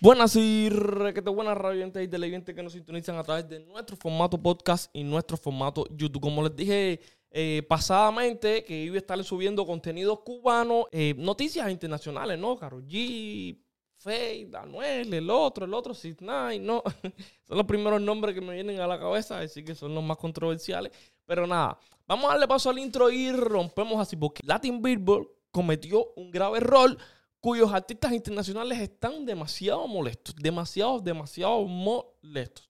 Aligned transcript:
Buenas 0.00 0.36
y 0.36 0.68
requete 0.68 1.28
buenas 1.28 1.58
radiantes 1.58 2.04
y 2.04 2.06
televidentes 2.06 2.54
que 2.54 2.62
nos 2.62 2.72
sintonizan 2.72 3.16
a 3.16 3.24
través 3.24 3.48
de 3.48 3.58
nuestro 3.58 3.96
formato 3.96 4.40
podcast 4.40 4.88
y 4.92 5.02
nuestro 5.02 5.36
formato 5.36 5.86
YouTube. 5.90 6.22
Como 6.22 6.40
les 6.44 6.54
dije 6.54 7.00
eh, 7.32 7.64
pasadamente, 7.68 8.62
que 8.62 8.80
iba 8.80 8.94
a 8.94 8.98
estar 8.98 9.22
subiendo 9.24 9.66
contenido 9.66 10.22
cubano, 10.22 10.86
eh, 10.92 11.14
noticias 11.18 11.68
internacionales, 11.68 12.38
¿no? 12.38 12.56
Karol 12.56 12.86
G, 12.86 13.58
Faye, 13.96 14.48
Anuel, 14.54 15.12
el 15.12 15.28
otro, 15.30 15.64
el 15.64 15.74
otro, 15.74 15.92
Nine, 16.20 16.60
¿no? 16.60 16.80
son 17.48 17.56
los 17.56 17.66
primeros 17.66 18.00
nombres 18.00 18.36
que 18.36 18.40
me 18.40 18.54
vienen 18.54 18.78
a 18.78 18.86
la 18.86 19.00
cabeza, 19.00 19.40
así 19.40 19.64
que 19.64 19.74
son 19.74 19.96
los 19.96 20.04
más 20.04 20.16
controversiales. 20.16 20.92
Pero 21.26 21.44
nada, 21.44 21.76
vamos 22.06 22.26
a 22.26 22.34
darle 22.34 22.46
paso 22.46 22.70
al 22.70 22.78
intro 22.78 23.10
y 23.10 23.32
rompemos 23.32 24.00
así, 24.00 24.14
porque 24.14 24.42
Latin 24.44 24.80
Billboard 24.80 25.26
cometió 25.50 26.12
un 26.14 26.30
grave 26.30 26.58
error 26.58 26.96
cuyos 27.40 27.72
artistas 27.72 28.12
internacionales 28.12 28.80
están 28.80 29.24
demasiado 29.24 29.86
molestos, 29.86 30.34
demasiado, 30.36 30.98
demasiado 30.98 31.64
molestos. 31.64 32.68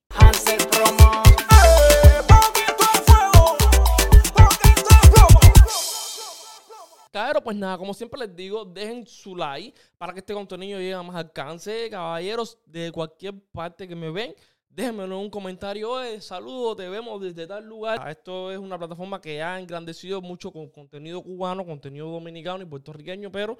Caballero, 7.11 7.43
pues 7.43 7.57
nada, 7.57 7.79
como 7.79 7.95
siempre 7.95 8.21
les 8.21 8.37
digo, 8.37 8.65
dejen 8.67 9.07
su 9.07 9.35
like 9.35 9.77
para 9.97 10.13
que 10.13 10.21
este 10.21 10.35
contenido 10.35 10.79
llegue 10.79 10.95
a 10.95 11.03
más 11.03 11.17
alcance. 11.17 11.89
Caballeros 11.91 12.59
de 12.67 12.93
cualquier 12.93 13.35
parte 13.51 13.89
que 13.89 13.97
me 13.97 14.11
ven, 14.11 14.35
déjenmelo 14.69 15.17
en 15.17 15.23
un 15.23 15.31
comentario. 15.31 15.91
Oye, 15.91 16.21
saludos, 16.21 16.77
te 16.77 16.89
vemos 16.89 17.21
desde 17.21 17.47
tal 17.47 17.65
lugar. 17.65 18.07
Esto 18.09 18.53
es 18.53 18.59
una 18.59 18.79
plataforma 18.79 19.21
que 19.21 19.43
ha 19.43 19.59
engrandecido 19.59 20.21
mucho 20.21 20.53
con 20.53 20.69
contenido 20.69 21.23
cubano, 21.23 21.65
contenido 21.65 22.11
dominicano 22.11 22.63
y 22.63 22.67
puertorriqueño, 22.67 23.33
pero 23.33 23.57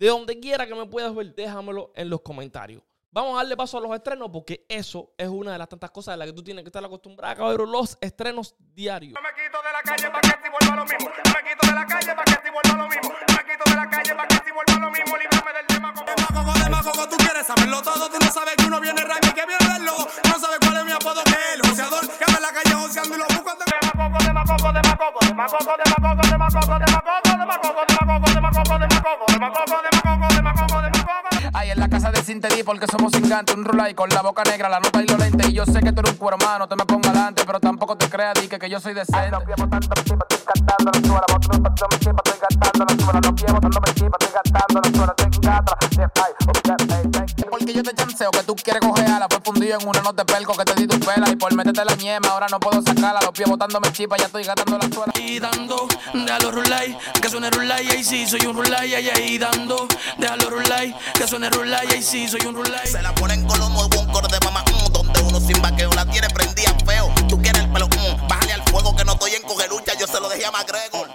de 0.00 0.08
donde 0.08 0.40
quiera 0.40 0.66
que 0.66 0.74
me 0.74 0.86
puedas 0.86 1.14
ver, 1.14 1.34
déjamelo 1.34 1.92
en 1.94 2.08
los 2.08 2.22
comentarios. 2.22 2.82
Vamos 3.12 3.34
a 3.34 3.38
darle 3.38 3.56
paso 3.56 3.76
a 3.76 3.80
los 3.82 3.94
estrenos 3.94 4.30
porque 4.32 4.64
eso 4.68 5.12
es 5.18 5.28
una 5.28 5.52
de 5.52 5.58
las 5.58 5.68
tantas 5.68 5.90
cosas 5.90 6.14
de 6.14 6.18
las 6.18 6.28
que 6.28 6.32
tú 6.32 6.42
tienes 6.42 6.64
que 6.64 6.68
estar 6.68 6.82
acostumbrado, 6.82 7.36
cabrón. 7.36 7.70
Los 7.70 7.98
estrenos 8.00 8.54
diarios. 8.58 9.12
No 9.12 9.20
me 9.20 9.28
quito 9.34 9.58
de 9.62 9.72
la 9.72 9.82
calle 9.82 10.10
para 10.10 10.42
que 10.42 10.48
vuelva 10.48 10.76
lo 10.76 10.84
lo 14.80 14.90
mismo. 14.90 14.99
Gigantes, 33.40 33.56
un 33.56 33.64
rulay 33.64 33.94
con 33.94 34.08
la 34.10 34.22
boca 34.22 34.42
negra, 34.44 34.68
la 34.68 34.80
nota 34.80 35.02
y 35.02 35.06
lo 35.06 35.16
lente. 35.16 35.48
Y 35.48 35.52
yo 35.52 35.64
sé 35.64 35.80
que 35.80 35.92
tú 35.92 36.00
eres 36.00 36.12
un 36.12 36.18
cuero 36.18 36.36
humano, 36.36 36.68
te 36.68 36.76
me 36.76 36.84
pongo 36.84 37.08
adelante, 37.08 37.42
pero 37.46 37.60
tampoco 37.60 37.96
te 37.96 38.08
creas, 38.08 38.34
di 38.40 38.48
que, 38.48 38.58
que 38.58 38.68
yo 38.68 38.80
soy 38.80 38.94
decente. 38.94 39.36
Tu 50.90 51.00
pela. 51.00 51.30
Y 51.30 51.36
por 51.36 51.54
meterte 51.54 51.84
la 51.84 51.94
ñema, 51.94 52.28
ahora 52.28 52.46
no 52.50 52.58
puedo 52.58 52.82
sacarla. 52.82 53.20
Los 53.22 53.30
pies 53.30 53.48
botando 53.48 53.80
mi 53.80 53.90
chipa, 53.92 54.16
ya 54.16 54.26
estoy 54.26 54.44
gastando 54.44 54.78
la 54.78 54.88
suela. 54.88 55.12
Y 55.18 55.38
dando, 55.38 55.88
déjalo 56.12 56.50
rulay, 56.50 56.96
que 57.20 57.28
suene 57.28 57.50
rulay, 57.50 57.88
ahí 57.88 58.04
sí, 58.04 58.26
soy 58.26 58.40
un 58.46 58.56
rulay, 58.56 58.94
ahí, 58.94 59.08
ahí 59.08 59.38
dando, 59.38 59.86
déjalo 60.18 60.50
rulay, 60.50 60.94
que 61.14 61.26
suene 61.26 61.48
rulay, 61.50 61.86
ahí 61.92 62.02
sí, 62.02 62.28
soy 62.28 62.40
un 62.46 62.54
rulay. 62.54 62.86
Se 62.86 63.00
la 63.00 63.14
ponen 63.14 63.46
con 63.46 63.58
los 63.58 63.70
nuevos 63.70 63.96
un 63.96 64.10
de 64.10 64.40
mamá, 64.44 64.64
mm, 64.64 64.92
donde 64.92 65.20
uno 65.22 65.40
sin 65.40 65.60
vaqueo 65.62 65.90
la 65.92 66.04
tiene 66.06 66.28
prendida 66.28 66.74
feo. 66.84 67.12
Tú 67.28 67.40
quieres 67.40 67.62
el 67.62 67.70
pelo, 67.70 67.86
mm, 67.86 68.28
bájale 68.28 68.52
al 68.54 68.62
fuego 68.64 68.94
que 68.96 69.04
no 69.04 69.12
estoy 69.12 69.32
en 69.34 69.42
cogelucha, 69.42 69.92
yo 69.98 70.06
se 70.06 70.20
lo 70.20 70.28
dejé 70.28 70.46
a 70.46 70.50
McGregor. 70.50 71.10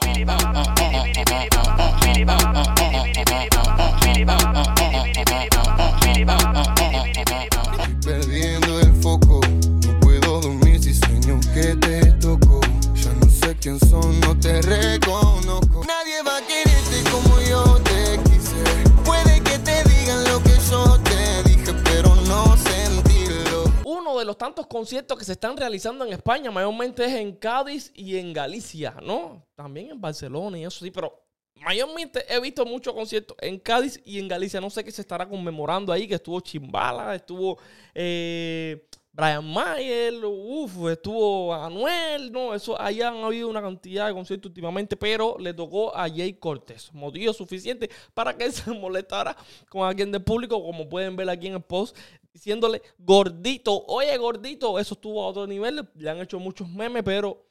Quién 13.65 13.79
son, 13.79 14.19
no 14.19 14.39
te 14.39 14.61
reconozco. 14.61 15.83
Nadie 15.87 16.21
va 16.21 16.37
a 16.37 16.41
quererte 16.45 17.09
como 17.09 17.41
yo 17.41 17.63
te 17.81 18.19
quise. 18.29 18.61
Puede 19.03 19.41
que 19.41 19.57
te 19.57 19.83
digan 19.89 20.23
lo 20.25 20.39
que 20.43 20.55
yo 20.69 20.99
te 21.01 21.49
dije, 21.49 21.73
pero 21.83 22.13
no 22.27 22.55
sentirlo. 22.57 23.63
Uno 23.83 24.19
de 24.19 24.25
los 24.25 24.37
tantos 24.37 24.67
conciertos 24.67 25.17
que 25.17 25.25
se 25.25 25.31
están 25.31 25.57
realizando 25.57 26.05
en 26.05 26.13
España, 26.13 26.51
mayormente 26.51 27.05
es 27.05 27.13
en 27.13 27.35
Cádiz 27.37 27.91
y 27.95 28.17
en 28.17 28.33
Galicia, 28.33 28.97
¿no? 29.01 29.43
También 29.55 29.89
en 29.89 29.99
Barcelona 29.99 30.59
y 30.59 30.65
eso 30.65 30.85
sí, 30.85 30.91
pero 30.91 31.25
mayormente 31.55 32.23
he 32.31 32.39
visto 32.39 32.67
muchos 32.67 32.93
conciertos 32.93 33.35
en 33.41 33.57
Cádiz 33.57 33.99
y 34.05 34.19
en 34.19 34.27
Galicia. 34.27 34.61
No 34.61 34.69
sé 34.69 34.83
qué 34.83 34.91
se 34.91 35.01
estará 35.01 35.27
conmemorando 35.27 35.91
ahí, 35.91 36.07
que 36.07 36.13
estuvo 36.13 36.39
Chimbala, 36.39 37.15
estuvo 37.15 37.57
eh, 37.95 38.87
Brian 39.15 39.49
Mayer, 39.49 40.13
uff, 40.25 40.89
estuvo 40.89 41.53
Anuel, 41.53 42.29
no, 42.33 42.53
eso, 42.53 42.79
ahí 42.79 43.01
han 43.01 43.15
habido 43.23 43.47
una 43.47 43.61
cantidad 43.61 44.07
de 44.07 44.13
conciertos 44.13 44.49
últimamente, 44.49 44.97
pero 44.97 45.37
le 45.39 45.53
tocó 45.53 45.95
a 45.95 46.09
Jay 46.09 46.33
Cortés, 46.33 46.91
motivo 46.91 47.31
suficiente 47.31 47.89
para 48.13 48.35
que 48.35 48.43
él 48.43 48.51
se 48.53 48.69
molestara 48.71 49.37
con 49.69 49.87
alguien 49.87 50.11
del 50.11 50.21
público, 50.21 50.61
como 50.61 50.89
pueden 50.89 51.15
ver 51.15 51.29
aquí 51.29 51.47
en 51.47 51.53
el 51.53 51.61
post, 51.61 51.95
diciéndole 52.33 52.81
gordito, 52.97 53.85
oye 53.87 54.17
gordito, 54.17 54.77
eso 54.79 54.95
estuvo 54.95 55.23
a 55.23 55.27
otro 55.27 55.47
nivel, 55.47 55.87
le 55.95 56.09
han 56.09 56.19
hecho 56.19 56.37
muchos 56.37 56.67
memes, 56.67 57.01
pero 57.03 57.41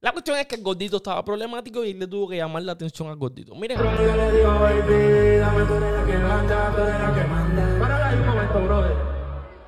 la 0.00 0.12
cuestión 0.12 0.36
es 0.36 0.46
que 0.46 0.56
el 0.56 0.62
gordito 0.62 0.98
estaba 0.98 1.24
problemático 1.24 1.86
y 1.86 1.94
le 1.94 2.06
tuvo 2.06 2.28
que 2.28 2.36
llamar 2.36 2.64
la 2.64 2.72
atención 2.72 3.08
al 3.08 3.16
gordito. 3.16 3.54
Miren, 3.54 3.78
Yo 3.78 3.84
le 3.84 4.32
digo, 4.32 4.52
baby, 4.60 5.38
dame 5.38 5.64
tú 5.64 5.74
eres 5.74 5.92
la 5.92 6.04
que 6.04 6.18
manda, 6.18 6.76
tú 6.76 6.82
eres 6.82 7.00
la 7.00 7.14
que 7.14 7.24
manda. 7.28 7.78
Para 7.80 8.08
ahí 8.10 8.18
un 8.18 8.26
momento, 8.26 8.60
brother. 8.60 9.17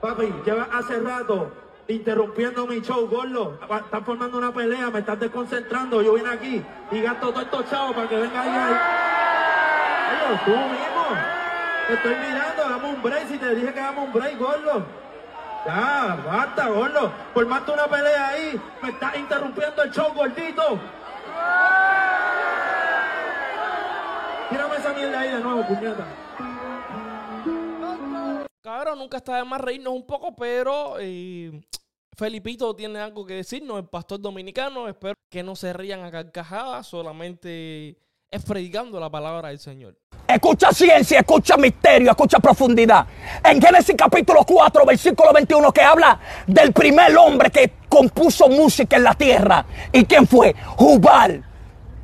Papi, 0.00 0.32
llevas 0.46 0.68
hace 0.72 0.98
rato 1.00 1.50
interrumpiendo 1.86 2.66
mi 2.66 2.80
show, 2.80 3.06
gordo. 3.06 3.58
Estás 3.62 4.04
formando 4.04 4.38
una 4.38 4.52
pelea, 4.52 4.90
me 4.90 5.00
estás 5.00 5.20
desconcentrando. 5.20 6.00
Yo 6.00 6.14
vine 6.14 6.30
aquí 6.30 6.64
y 6.90 7.00
gasto 7.02 7.28
todos 7.30 7.42
estos 7.42 7.68
chavos 7.68 7.94
para 7.94 8.08
que 8.08 8.16
venga 8.16 8.40
ahí. 8.40 8.76
Oye, 10.10 10.40
tú 10.44 10.50
mismo. 10.50 11.06
Te 11.86 11.94
estoy 11.94 12.14
mirando, 12.14 12.62
dame 12.68 12.88
un 12.88 13.02
break. 13.02 13.28
Si 13.28 13.38
te 13.38 13.54
dije 13.54 13.74
que 13.74 13.80
dame 13.80 14.00
un 14.00 14.12
break, 14.12 14.38
gordo. 14.38 14.86
Ya, 15.66 16.18
basta, 16.26 16.68
gordo. 16.68 17.12
Formaste 17.34 17.70
una 17.72 17.86
pelea 17.86 18.28
ahí. 18.28 18.60
Me 18.82 18.90
estás 18.90 19.16
interrumpiendo 19.16 19.82
el 19.82 19.90
show, 19.90 20.12
gordito. 20.14 20.78
Tírame 24.48 24.76
esa 24.76 24.92
mierda 24.94 25.20
ahí 25.20 25.30
de 25.30 25.40
nuevo, 25.40 25.66
puñeta. 25.66 26.06
Cabrón, 28.80 28.98
nunca 28.98 29.18
está 29.18 29.36
de 29.36 29.44
más 29.44 29.60
reírnos 29.60 29.92
un 29.92 30.06
poco, 30.06 30.34
pero 30.34 30.94
eh, 30.98 31.52
Felipito 32.16 32.74
tiene 32.74 32.98
algo 32.98 33.26
que 33.26 33.34
decirnos, 33.34 33.76
el 33.78 33.84
pastor 33.84 34.18
dominicano. 34.18 34.88
Espero 34.88 35.14
que 35.28 35.42
no 35.42 35.54
se 35.54 35.74
rían 35.74 36.02
a 36.02 36.10
carcajadas, 36.10 36.86
solamente 36.86 37.98
es 38.30 38.42
predicando 38.42 38.98
la 38.98 39.10
palabra 39.10 39.48
del 39.48 39.58
Señor. 39.58 39.98
Escucha 40.26 40.72
ciencia, 40.72 41.18
escucha 41.18 41.58
misterio, 41.58 42.10
escucha 42.10 42.38
profundidad. 42.38 43.06
En 43.44 43.60
Génesis 43.60 43.94
capítulo 43.98 44.44
4, 44.46 44.86
versículo 44.86 45.30
21, 45.34 45.72
que 45.72 45.82
habla 45.82 46.18
del 46.46 46.72
primer 46.72 47.14
hombre 47.18 47.50
que 47.50 47.72
compuso 47.86 48.48
música 48.48 48.96
en 48.96 49.04
la 49.04 49.14
tierra. 49.14 49.66
¿Y 49.92 50.06
quién 50.06 50.26
fue? 50.26 50.54
Jubal. 50.54 51.49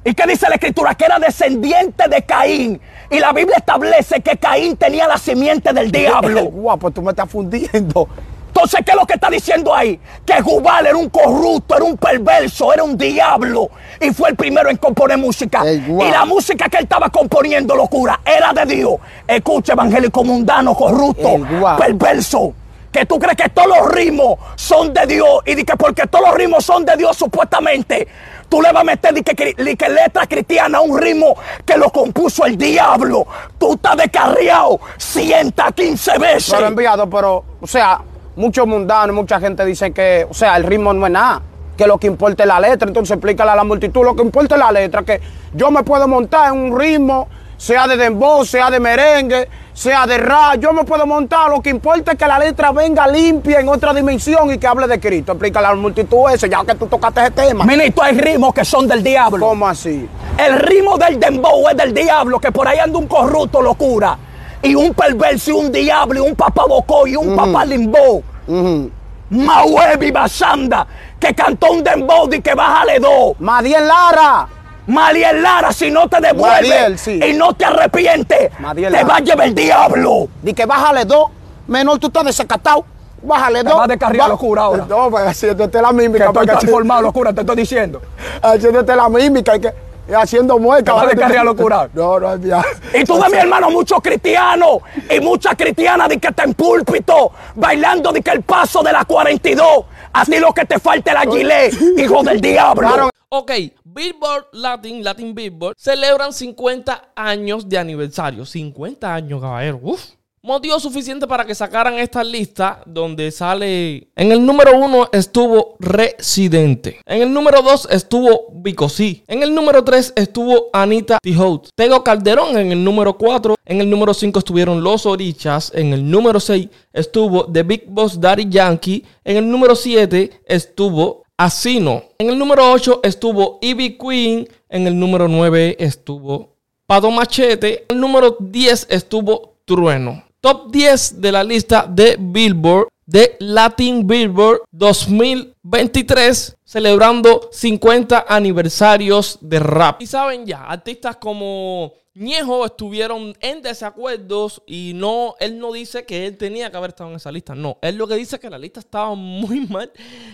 ¿Y 0.06 0.15
qué 0.15 0.25
dice 0.25 0.49
la 0.49 0.55
escritura? 0.55 0.94
Que 0.94 1.05
era 1.05 1.19
descendiente 1.19 2.09
de 2.09 2.22
Caín. 2.22 2.81
Y 3.11 3.19
la 3.19 3.33
Biblia 3.33 3.56
establece 3.56 4.21
que 4.21 4.37
Caín 4.37 4.77
tenía 4.77 5.09
la 5.09 5.19
simiente 5.19 5.72
del 5.72 5.91
diablo. 5.91 6.44
Guapo, 6.53 6.93
tú 6.93 7.03
me 7.03 7.11
estás 7.11 7.28
fundiendo. 7.28 8.09
Entonces, 8.47 8.83
¿qué 8.86 8.92
es 8.92 8.97
lo 8.97 9.04
que 9.04 9.15
está 9.15 9.28
diciendo 9.28 9.75
ahí? 9.75 9.98
Que 10.25 10.41
Jubal 10.41 10.86
era 10.86 10.97
un 10.97 11.10
corrupto, 11.10 11.75
era 11.75 11.84
un 11.84 11.97
perverso, 11.97 12.72
era 12.72 12.84
un 12.84 12.97
diablo. 12.97 13.69
Y 14.01 14.10
fue 14.10 14.30
el 14.30 14.36
primero 14.36 14.71
en 14.71 14.77
componer 14.77 15.19
música. 15.19 15.65
Guau. 15.89 16.07
Y 16.07 16.10
la 16.13 16.25
música 16.25 16.69
que 16.69 16.77
él 16.77 16.84
estaba 16.84 17.10
componiendo, 17.10 17.75
locura, 17.75 18.21
era 18.25 18.53
de 18.53 18.77
Dios. 18.77 18.95
Escucha, 19.27 19.72
evangélico 19.72 20.22
mundano, 20.22 20.72
corrupto, 20.77 21.30
Ey, 21.30 21.45
guau. 21.59 21.78
perverso. 21.78 22.54
Que 22.97 23.04
tú 23.04 23.19
crees 23.19 23.37
que 23.37 23.51
todos 23.51 23.69
los 23.69 23.93
ritmos 23.93 24.39
son 24.54 24.95
de 24.95 25.07
Dios. 25.07 25.41
Y 25.45 25.54
di 25.54 25.65
que 25.65 25.77
porque 25.77 26.07
todos 26.07 26.28
los 26.28 26.34
ritmos 26.34 26.65
son 26.65 26.83
de 26.83 26.97
Dios, 26.97 27.15
supuestamente, 27.15 28.09
tú 28.48 28.63
le 28.63 28.72
vas 28.72 28.81
a 28.81 28.84
meter 28.84 29.13
di 29.13 29.22
que, 29.22 29.34
que 29.34 29.89
letra 29.91 30.27
cristiana 30.27 30.78
a 30.78 30.81
un 30.81 30.98
ritmo 30.98 31.37
que 31.66 31.77
lo 31.77 31.91
compuso 31.91 32.47
el 32.47 32.57
diablo. 32.57 33.27
Tú 33.59 33.75
estás 33.75 33.98
descarriado 33.98 34.81
115 34.97 36.19
veces. 36.19 36.54
Pero 36.54 36.69
enviado, 36.69 37.10
pero, 37.10 37.45
o 37.60 37.66
sea, 37.66 38.01
muchos 38.34 38.66
mundanos, 38.66 39.15
mucha 39.15 39.39
gente 39.41 39.63
dice 39.66 39.92
que, 39.92 40.27
o 40.31 40.33
sea, 40.33 40.57
el 40.57 40.65
ritmo 40.65 40.95
no 40.95 41.04
es 41.04 41.13
nada. 41.13 41.42
Que 41.77 41.87
lo 41.87 41.99
que 41.99 42.07
importa 42.07 42.45
es 42.45 42.49
la 42.49 42.59
letra. 42.59 42.89
Entonces 42.89 43.15
explícale 43.15 43.51
a 43.51 43.57
la 43.57 43.65
multitud 43.65 44.04
lo 44.07 44.16
que 44.16 44.22
importa 44.22 44.54
es 44.54 44.59
la 44.59 44.72
letra. 44.72 45.03
Que 45.03 45.21
yo 45.53 45.71
me 45.71 45.83
puedo 45.83 46.09
montar 46.09 46.51
en 46.54 46.72
un 46.72 46.81
ritmo, 46.81 47.28
sea 47.59 47.87
de 47.87 47.99
dembow, 47.99 48.42
sea 48.47 48.71
de 48.71 48.81
merengue, 48.81 49.49
sea 49.77 50.07
de 50.07 50.17
rap, 50.17 50.59
yo 50.59 50.73
me 50.73 50.84
puedo 50.84 51.07
montar, 51.07 51.51
lo 51.51 51.61
que 51.61 51.69
importa 51.69 52.13
es 52.13 52.19
que 52.19 52.27
la 52.27 52.39
letra 52.39 52.73
venga 52.73 53.07
limpia 53.07 53.61
en 53.61 53.69
otra 53.69 53.93
dimensión 53.93 54.51
y 54.51 54.57
que 54.57 54.67
hable 54.67 54.87
de 54.87 54.99
Cristo. 54.99 55.33
Explícale 55.33 55.67
a 55.67 55.71
la 55.71 55.77
multitud 55.77 56.31
eso, 56.33 56.47
ya 56.47 56.65
que 56.65 56.75
tú 56.77 56.87
tocaste 56.87 57.21
ese 57.21 57.31
tema. 57.33 57.67
Ministro, 57.67 58.03
hay 58.03 58.19
ritmos 58.19 58.55
que 58.55 58.65
son 58.65 58.89
del 58.89 59.05
diablo. 59.05 59.47
¿Cómo 59.47 59.69
así? 59.69 60.09
El 60.39 60.59
ritmo 60.61 60.97
del 60.97 61.21
dembow 61.21 61.69
es 61.69 61.77
del 61.77 61.93
diablo, 61.93 62.41
que 62.41 62.51
por 62.51 62.67
ahí 62.67 62.78
anda 62.78 62.99
un 62.99 63.07
corrupto 63.07 63.61
locura. 63.61 64.17
Y 64.63 64.75
un 64.75 64.95
perverso 64.95 65.51
y 65.51 65.55
un 65.55 65.71
diablo 65.71 66.25
y 66.25 66.27
un 66.31 66.34
papá 66.34 66.65
bocó 66.67 67.07
y 67.07 67.15
un 67.15 67.37
papá 67.37 67.67
limbo. 67.67 68.23
Ujú. 68.47 68.91
Mahuevi 69.28 70.11
Basanda, 70.11 70.87
que 71.21 71.34
cantó 71.34 71.73
un 71.73 71.84
dembow 71.84 72.33
y 72.33 72.41
que 72.41 72.55
bájale 72.55 72.99
dos. 72.99 73.39
Madiel 73.41 73.87
Lara. 73.87 74.49
Maliel 74.86 75.42
Lara, 75.42 75.72
si 75.72 75.91
no 75.91 76.09
te 76.09 76.21
devuelve 76.21 76.97
sí. 76.98 77.21
y 77.24 77.33
no 77.33 77.53
te 77.54 77.65
arrepientes, 77.65 78.50
Madiel 78.60 78.92
te 78.94 79.04
va 79.04 79.16
a 79.16 79.21
llevar 79.21 79.47
el 79.48 79.54
diablo. 79.54 80.28
Di 80.42 80.54
que 80.54 80.65
bájale 80.66 81.04
dos. 81.04 81.28
Menor, 81.66 81.98
tú 81.98 82.06
estás 82.06 82.24
desacatado. 82.24 82.84
Bájale 83.22 83.65
Te 83.65 83.68
dos. 83.71 83.78
vas 83.78 83.84
a 83.86 83.88
descarriar 83.88 84.24
Va- 84.27 84.28
locura 84.28 84.62
ahora. 84.62 84.86
No, 84.88 85.10
pues 85.10 85.27
haciéndote 85.27 85.83
la 85.83 85.88
Que 85.88 85.94
mímica. 85.94 86.27
estoy 86.27 86.47
que- 86.47 86.53
transformado, 86.53 87.03
locura, 87.03 87.33
te 87.33 87.41
estoy 87.41 87.56
diciendo. 87.56 88.00
Haciéndote 88.41 88.94
la 88.94 89.09
mímica 89.09 89.56
y, 89.56 89.60
que, 89.60 89.72
haciendo 90.14 90.58
mueca. 90.58 90.84
Te 90.84 90.92
vas 90.92 91.04
a 91.04 91.06
descarriar 91.08 91.44
locura. 91.44 91.88
No, 91.92 92.20
no 92.20 92.34
es 92.34 92.41
viable. 92.41 92.68
Y 92.94 93.04
tú 93.04 93.18
de 93.18 93.28
mi 93.28 93.36
hermano, 93.36 93.70
muchos 93.70 94.00
cristianos 94.00 94.78
y 95.10 95.20
muchas 95.20 95.54
cristianas 95.56 96.08
de 96.08 96.18
que 96.18 96.28
está 96.28 96.44
en 96.44 96.54
púlpito, 96.54 97.32
bailando 97.54 98.12
de 98.12 98.22
que 98.22 98.30
el 98.30 98.42
paso 98.42 98.82
de 98.82 98.92
la 98.92 99.04
42. 99.04 99.84
A 100.12 100.24
ti 100.24 100.38
lo 100.38 100.53
que 100.53 100.64
te 100.64 100.78
falta 100.78 101.12
es 101.12 101.26
la 101.26 101.32
gilet, 101.32 101.74
hijo 101.98 102.22
del 102.22 102.41
diablo. 102.41 102.88
Claro. 102.88 103.10
Ok, 103.28 103.50
Billboard 103.84 104.47
Latin, 104.53 105.03
Latin 105.03 105.34
Billboard, 105.34 105.74
celebran 105.76 106.32
50 106.32 107.08
años 107.16 107.68
de 107.68 107.76
aniversario. 107.76 108.47
50 108.47 109.12
años, 109.12 109.41
caballero. 109.41 109.80
Uf. 109.82 110.16
Motivo 110.47 110.78
suficiente 110.78 111.27
para 111.27 111.45
que 111.45 111.57
sacaran 111.57 111.98
esta 111.98 112.22
lista 112.22 112.81
donde 112.87 113.33
sale... 113.33 114.07
En 114.15 114.31
el 114.31 114.47
número 114.47 114.78
uno 114.78 115.09
estuvo 115.10 115.75
Residente. 115.81 117.01
En 117.04 117.21
el 117.21 117.33
número 117.33 117.63
dos 117.63 117.89
estuvo 117.91 118.47
Bicosí. 118.53 119.25
En 119.27 119.43
el 119.43 119.53
número 119.53 119.83
tres 119.83 120.13
estuvo 120.15 120.69
Anita 120.72 121.19
Tijoux. 121.21 121.69
Tego 121.75 122.04
Calderón 122.04 122.57
en 122.59 122.71
el 122.71 122.84
número 122.84 123.19
4. 123.19 123.57
En 123.65 123.81
el 123.81 123.91
número 123.91 124.15
5 124.15 124.39
estuvieron 124.39 124.84
Los 124.84 125.04
Orichas. 125.04 125.72
En 125.75 125.93
el 125.93 126.09
número 126.09 126.39
6 126.39 126.69
estuvo 126.92 127.47
The 127.47 127.65
Big 127.65 127.87
Boss 127.89 128.21
Daddy 128.21 128.49
Yankee. 128.49 129.04
En 129.25 129.39
el 129.39 129.51
número 129.51 129.75
7 129.75 130.42
estuvo 130.47 131.25
Asino. 131.37 132.04
En 132.19 132.31
el 132.31 132.39
número 132.39 132.71
8 132.71 133.01
estuvo 133.03 133.59
Ivy 133.63 133.99
Queen. 133.99 134.49
En 134.69 134.87
el 134.87 134.97
número 134.97 135.27
9 135.27 135.75
estuvo 135.81 136.51
Pato 136.87 137.10
Machete. 137.10 137.84
En 137.89 137.97
el 137.97 138.01
número 138.01 138.37
10 138.39 138.87
estuvo 138.91 139.57
Trueno. 139.65 140.26
Top 140.47 140.71
10 140.71 141.21
de 141.21 141.33
la 141.33 141.43
lista 141.43 141.89
de 141.91 142.16
Billboard, 142.21 142.87
de 143.04 143.34
Latin 143.41 144.07
Billboard 144.07 144.60
2023, 144.71 146.57
celebrando 146.63 147.48
50 147.51 148.27
aniversarios 148.28 149.39
de 149.41 149.59
rap. 149.59 150.01
Y 150.01 150.07
saben 150.07 150.47
ya, 150.47 150.63
artistas 150.63 151.16
como 151.16 151.95
Ñejo 152.15 152.65
estuvieron 152.65 153.37
en 153.41 153.60
desacuerdos 153.60 154.63
y 154.69 154.93
no, 154.95 155.34
él 155.41 155.59
no 155.59 155.72
dice 155.72 156.07
que 156.07 156.28
él 156.28 156.37
tenía 156.37 156.71
que 156.71 156.77
haber 156.77 156.91
estado 156.91 157.10
en 157.10 157.16
esa 157.16 157.33
lista. 157.33 157.57
No, 157.57 157.78
él 157.83 157.97
lo 157.97 158.07
que 158.07 158.15
dice 158.15 158.37
es 158.37 158.41
que 158.41 158.49
la 158.49 158.57
lista 158.57 158.78
estaba 158.78 159.16
muy 159.16 159.60
mal 159.69 159.91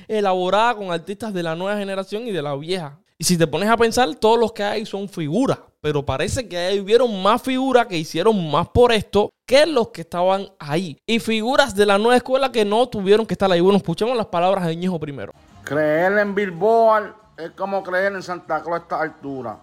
elaborada 0.08 0.74
con 0.74 0.92
artistas 0.92 1.32
de 1.32 1.42
la 1.42 1.56
nueva 1.56 1.78
generación 1.78 2.28
y 2.28 2.32
de 2.32 2.42
la 2.42 2.54
vieja. 2.54 3.01
Y 3.22 3.24
si 3.24 3.38
te 3.38 3.46
pones 3.46 3.68
a 3.68 3.76
pensar, 3.76 4.12
todos 4.16 4.36
los 4.36 4.50
que 4.50 4.64
hay 4.64 4.84
son 4.84 5.08
figuras. 5.08 5.56
Pero 5.80 6.04
parece 6.04 6.48
que 6.48 6.58
ahí 6.58 6.80
hubieron 6.80 7.22
más 7.22 7.40
figuras 7.40 7.86
que 7.86 7.96
hicieron 7.96 8.50
más 8.50 8.66
por 8.70 8.90
esto 8.90 9.30
que 9.46 9.64
los 9.64 9.90
que 9.90 10.00
estaban 10.00 10.48
ahí. 10.58 10.98
Y 11.06 11.20
figuras 11.20 11.76
de 11.76 11.86
la 11.86 11.98
nueva 11.98 12.16
escuela 12.16 12.50
que 12.50 12.64
no 12.64 12.88
tuvieron 12.88 13.24
que 13.24 13.34
estar 13.34 13.52
ahí. 13.52 13.60
Bueno, 13.60 13.76
escuchemos 13.76 14.16
las 14.16 14.26
palabras 14.26 14.66
de 14.66 14.74
Ñejo 14.74 14.98
primero. 14.98 15.30
Creer 15.62 16.18
en 16.18 16.34
Billboard 16.34 17.14
es 17.36 17.52
como 17.52 17.84
creer 17.84 18.12
en 18.12 18.24
Santa 18.24 18.60
Claus 18.60 18.80
a 18.80 18.82
esta 18.82 19.00
altura. 19.00 19.56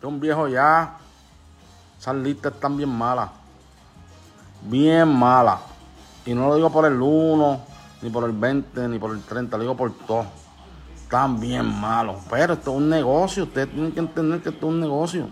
Yo 0.00 0.08
un 0.08 0.18
viejo 0.18 0.48
ya. 0.48 0.96
Esas 2.00 2.14
listas 2.14 2.54
están 2.54 2.78
bien 2.78 2.88
malas. 2.88 3.28
Bien 4.62 5.06
malas. 5.06 5.60
Y 6.24 6.32
no 6.32 6.48
lo 6.48 6.56
digo 6.56 6.72
por 6.72 6.86
el 6.86 6.98
1, 6.98 7.60
ni 8.00 8.08
por 8.08 8.24
el 8.24 8.32
20, 8.32 8.88
ni 8.88 8.98
por 8.98 9.10
el 9.10 9.22
30, 9.22 9.54
lo 9.58 9.62
digo 9.64 9.76
por 9.76 9.92
todo. 10.06 10.45
Están 11.06 11.38
bien 11.38 11.64
malos. 11.64 12.16
Pero 12.28 12.54
esto 12.54 12.72
es 12.72 12.76
un 12.78 12.90
negocio. 12.90 13.44
Ustedes 13.44 13.70
tienen 13.70 13.92
que 13.92 14.00
entender 14.00 14.40
que 14.40 14.48
esto 14.48 14.66
es 14.66 14.72
un 14.72 14.80
negocio. 14.80 15.28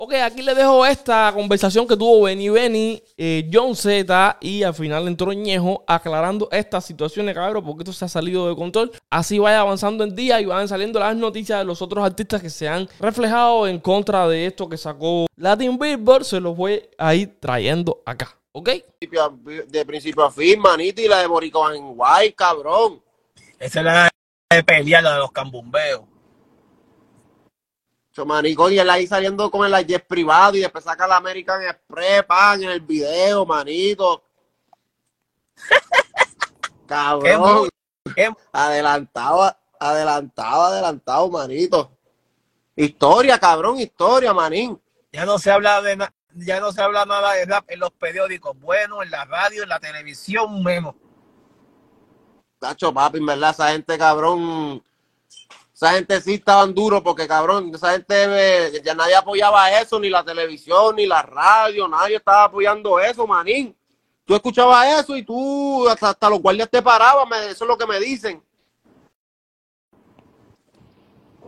Ok, 0.00 0.14
aquí 0.14 0.42
le 0.42 0.56
dejo 0.56 0.84
esta 0.84 1.30
conversación 1.32 1.86
que 1.86 1.96
tuvo 1.96 2.22
Benny 2.24 2.48
Benny, 2.48 3.02
eh, 3.16 3.48
John 3.50 3.76
Z 3.76 4.36
y 4.40 4.64
al 4.64 4.74
final 4.74 5.06
entró 5.06 5.32
Ñejo 5.32 5.84
aclarando 5.86 6.48
estas 6.50 6.84
situaciones, 6.84 7.34
cabrón, 7.34 7.64
porque 7.64 7.84
esto 7.84 7.92
se 7.92 8.04
ha 8.04 8.08
salido 8.08 8.48
de 8.48 8.56
control. 8.56 8.90
Así 9.08 9.38
vaya 9.38 9.60
avanzando 9.60 10.02
el 10.02 10.16
día 10.16 10.40
y 10.40 10.46
van 10.46 10.66
saliendo 10.66 10.98
las 10.98 11.14
noticias 11.14 11.60
de 11.60 11.64
los 11.64 11.80
otros 11.80 12.04
artistas 12.04 12.42
que 12.42 12.50
se 12.50 12.68
han 12.68 12.88
reflejado 12.98 13.68
en 13.68 13.78
contra 13.78 14.26
de 14.26 14.46
esto 14.46 14.68
que 14.68 14.76
sacó 14.76 15.26
Latin 15.36 15.78
Billboard. 15.78 16.24
Se 16.24 16.40
los 16.40 16.56
voy 16.56 16.82
a 16.98 17.14
ir 17.14 17.38
trayendo 17.38 18.02
acá, 18.04 18.36
¿ok? 18.50 18.70
de 19.68 19.86
principio 19.86 20.24
a 20.24 20.30
fin, 20.30 20.58
manito, 20.58 21.00
y 21.00 21.06
la 21.06 21.20
de 21.20 21.28
Boricua 21.28 21.74
en 21.74 21.94
Guay, 21.94 22.32
cabrón. 22.32 23.00
Esa 23.58 23.78
es 23.78 23.84
la 23.86 24.10
de 24.50 24.62
pelear, 24.62 25.02
la 25.02 25.14
de 25.14 25.18
los 25.18 25.32
cambumbeos. 25.32 26.02
Manico, 28.24 28.70
y 28.70 28.78
él 28.78 28.88
ahí 28.88 29.06
saliendo 29.06 29.50
con 29.50 29.66
el 29.70 29.86
jet 29.86 30.06
privado 30.06 30.56
y 30.56 30.60
después 30.60 30.82
saca 30.84 31.06
la 31.06 31.16
American 31.16 31.60
Express, 31.62 32.24
pan, 32.24 32.62
en 32.62 32.70
el 32.70 32.80
video, 32.80 33.44
manito. 33.44 34.24
Cabrón. 36.86 37.68
qué- 38.14 38.32
Adelantado, 38.52 39.54
adelantado, 39.78 40.62
adelantado, 40.62 41.28
manito. 41.28 41.92
Historia, 42.74 43.38
cabrón, 43.38 43.80
historia, 43.80 44.32
manín. 44.32 44.80
Ya 45.12 45.26
no 45.26 45.38
se 45.38 45.50
habla 45.50 45.82
de 45.82 45.96
na- 45.96 46.14
ya 46.32 46.58
no 46.60 46.72
se 46.72 46.80
habla 46.80 47.04
nada 47.04 47.34
de 47.34 47.44
rap 47.44 47.70
en 47.70 47.80
los 47.80 47.90
periódicos, 47.92 48.58
bueno, 48.58 49.02
en 49.02 49.10
la 49.10 49.26
radio, 49.26 49.62
en 49.64 49.68
la 49.68 49.78
televisión, 49.78 50.62
menos. 50.62 50.94
Tacho, 52.58 52.92
papi, 52.92 53.18
en 53.18 53.26
verdad, 53.26 53.50
esa 53.50 53.68
gente, 53.70 53.98
cabrón. 53.98 54.82
Esa 55.74 55.92
gente 55.92 56.20
sí 56.22 56.34
estaban 56.34 56.74
duros 56.74 57.02
porque, 57.02 57.28
cabrón, 57.28 57.70
esa 57.74 57.92
gente 57.92 58.14
eh, 58.16 58.82
ya 58.82 58.94
nadie 58.94 59.14
apoyaba 59.14 59.70
eso, 59.78 60.00
ni 60.00 60.08
la 60.08 60.24
televisión, 60.24 60.96
ni 60.96 61.04
la 61.06 61.20
radio, 61.20 61.86
nadie 61.86 62.16
estaba 62.16 62.44
apoyando 62.44 62.98
eso, 62.98 63.26
manín. 63.26 63.76
Tú 64.24 64.34
escuchabas 64.34 65.00
eso 65.00 65.14
y 65.16 65.22
tú, 65.22 65.86
hasta, 65.88 66.08
hasta 66.10 66.30
los 66.30 66.40
guardias 66.40 66.70
te 66.70 66.80
paraban, 66.80 67.28
me- 67.28 67.50
eso 67.50 67.64
es 67.64 67.68
lo 67.68 67.76
que 67.76 67.86
me 67.86 68.00
dicen. 68.00 68.42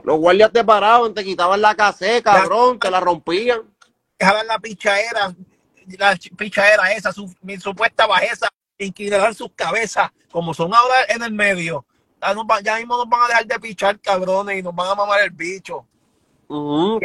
Los 0.04 0.18
guardias 0.18 0.52
te 0.52 0.62
paraban, 0.62 1.12
te 1.14 1.24
quitaban 1.24 1.60
la 1.60 1.74
casé, 1.74 2.22
cabrón, 2.22 2.78
te 2.78 2.90
la 2.90 3.00
rompían. 3.00 3.62
Dejaban 4.18 4.46
la 4.46 4.58
pichadera, 4.58 5.34
la 5.98 6.14
ch- 6.14 6.36
pichadera 6.36 6.92
esa, 6.92 7.12
su, 7.12 7.34
mi 7.42 7.58
supuesta 7.58 8.06
bajeza, 8.06 8.48
inclinar 8.78 9.34
sus 9.34 9.50
cabezas, 9.54 10.10
como 10.30 10.54
son 10.54 10.72
ahora 10.74 10.96
en 11.08 11.22
el 11.22 11.32
medio. 11.32 11.84
Ya, 12.20 12.34
nos 12.34 12.44
va- 12.44 12.60
ya 12.60 12.76
mismo 12.76 12.96
nos 12.96 13.08
van 13.08 13.22
a 13.22 13.28
dejar 13.28 13.46
de 13.46 13.60
pichar, 13.60 14.00
cabrones, 14.00 14.58
y 14.58 14.62
nos 14.62 14.74
van 14.74 14.88
a 14.88 14.94
mamar 14.94 15.20
el 15.22 15.30
bicho. 15.30 15.86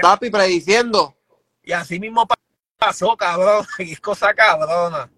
Papi, 0.01 0.29
prediciendo. 0.29 1.15
Y 1.63 1.71
así 1.71 1.99
mismo 1.99 2.25
pa- 2.25 2.35
pasó, 2.77 3.15
cabrón. 3.15 3.65
Y 3.79 3.93
es 3.93 3.99
cosa 3.99 4.33
cabrona. 4.33 5.09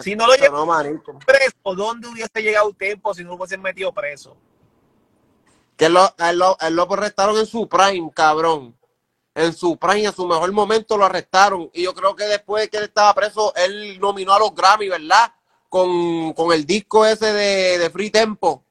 Si 0.00 0.14
no 0.14 0.26
lo 0.26 0.34
no, 0.50 0.66
manito. 0.66 1.18
preso, 1.24 1.74
¿dónde 1.74 2.08
hubiese 2.08 2.42
llegado 2.42 2.68
el 2.68 2.76
tiempo 2.76 3.14
si 3.14 3.24
no 3.24 3.30
lo 3.30 3.36
hubiesen 3.36 3.62
metido 3.62 3.92
preso? 3.92 4.36
Que 5.76 5.88
lo, 5.88 6.00
a 6.18 6.30
él 6.30 6.38
lo, 6.38 6.56
a 6.60 6.68
él 6.68 6.76
lo 6.76 6.92
arrestaron 6.92 7.38
en 7.38 7.46
su 7.46 7.66
prime, 7.66 8.10
cabrón. 8.14 8.76
En 9.36 9.54
su 9.54 9.78
prime, 9.78 10.06
en 10.06 10.14
su 10.14 10.26
mejor 10.26 10.52
momento 10.52 10.96
lo 10.98 11.06
arrestaron. 11.06 11.70
Y 11.74 11.84
yo 11.84 11.94
creo 11.94 12.16
que 12.16 12.24
después 12.24 12.64
de 12.64 12.70
que 12.70 12.78
él 12.78 12.84
estaba 12.84 13.14
preso, 13.14 13.54
él 13.56 14.00
nominó 14.00 14.34
a 14.34 14.40
los 14.40 14.54
Grammy, 14.54 14.88
¿verdad? 14.88 15.32
Con, 15.70 16.32
con 16.34 16.52
el 16.54 16.66
disco 16.66 17.06
ese 17.06 17.34
de, 17.34 17.78
de 17.78 17.90
Free 17.90 18.10
Tempo. 18.10 18.64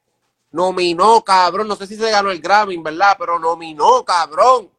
Nominó, 0.52 1.24
cabrón. 1.24 1.68
No 1.68 1.76
sé 1.76 1.86
si 1.86 1.96
se 1.96 2.10
ganó 2.10 2.32
el 2.32 2.40
Grammy, 2.42 2.78
¿verdad? 2.78 3.16
Pero 3.18 3.38
nominó, 3.38 4.04
cabrón. 4.04 4.72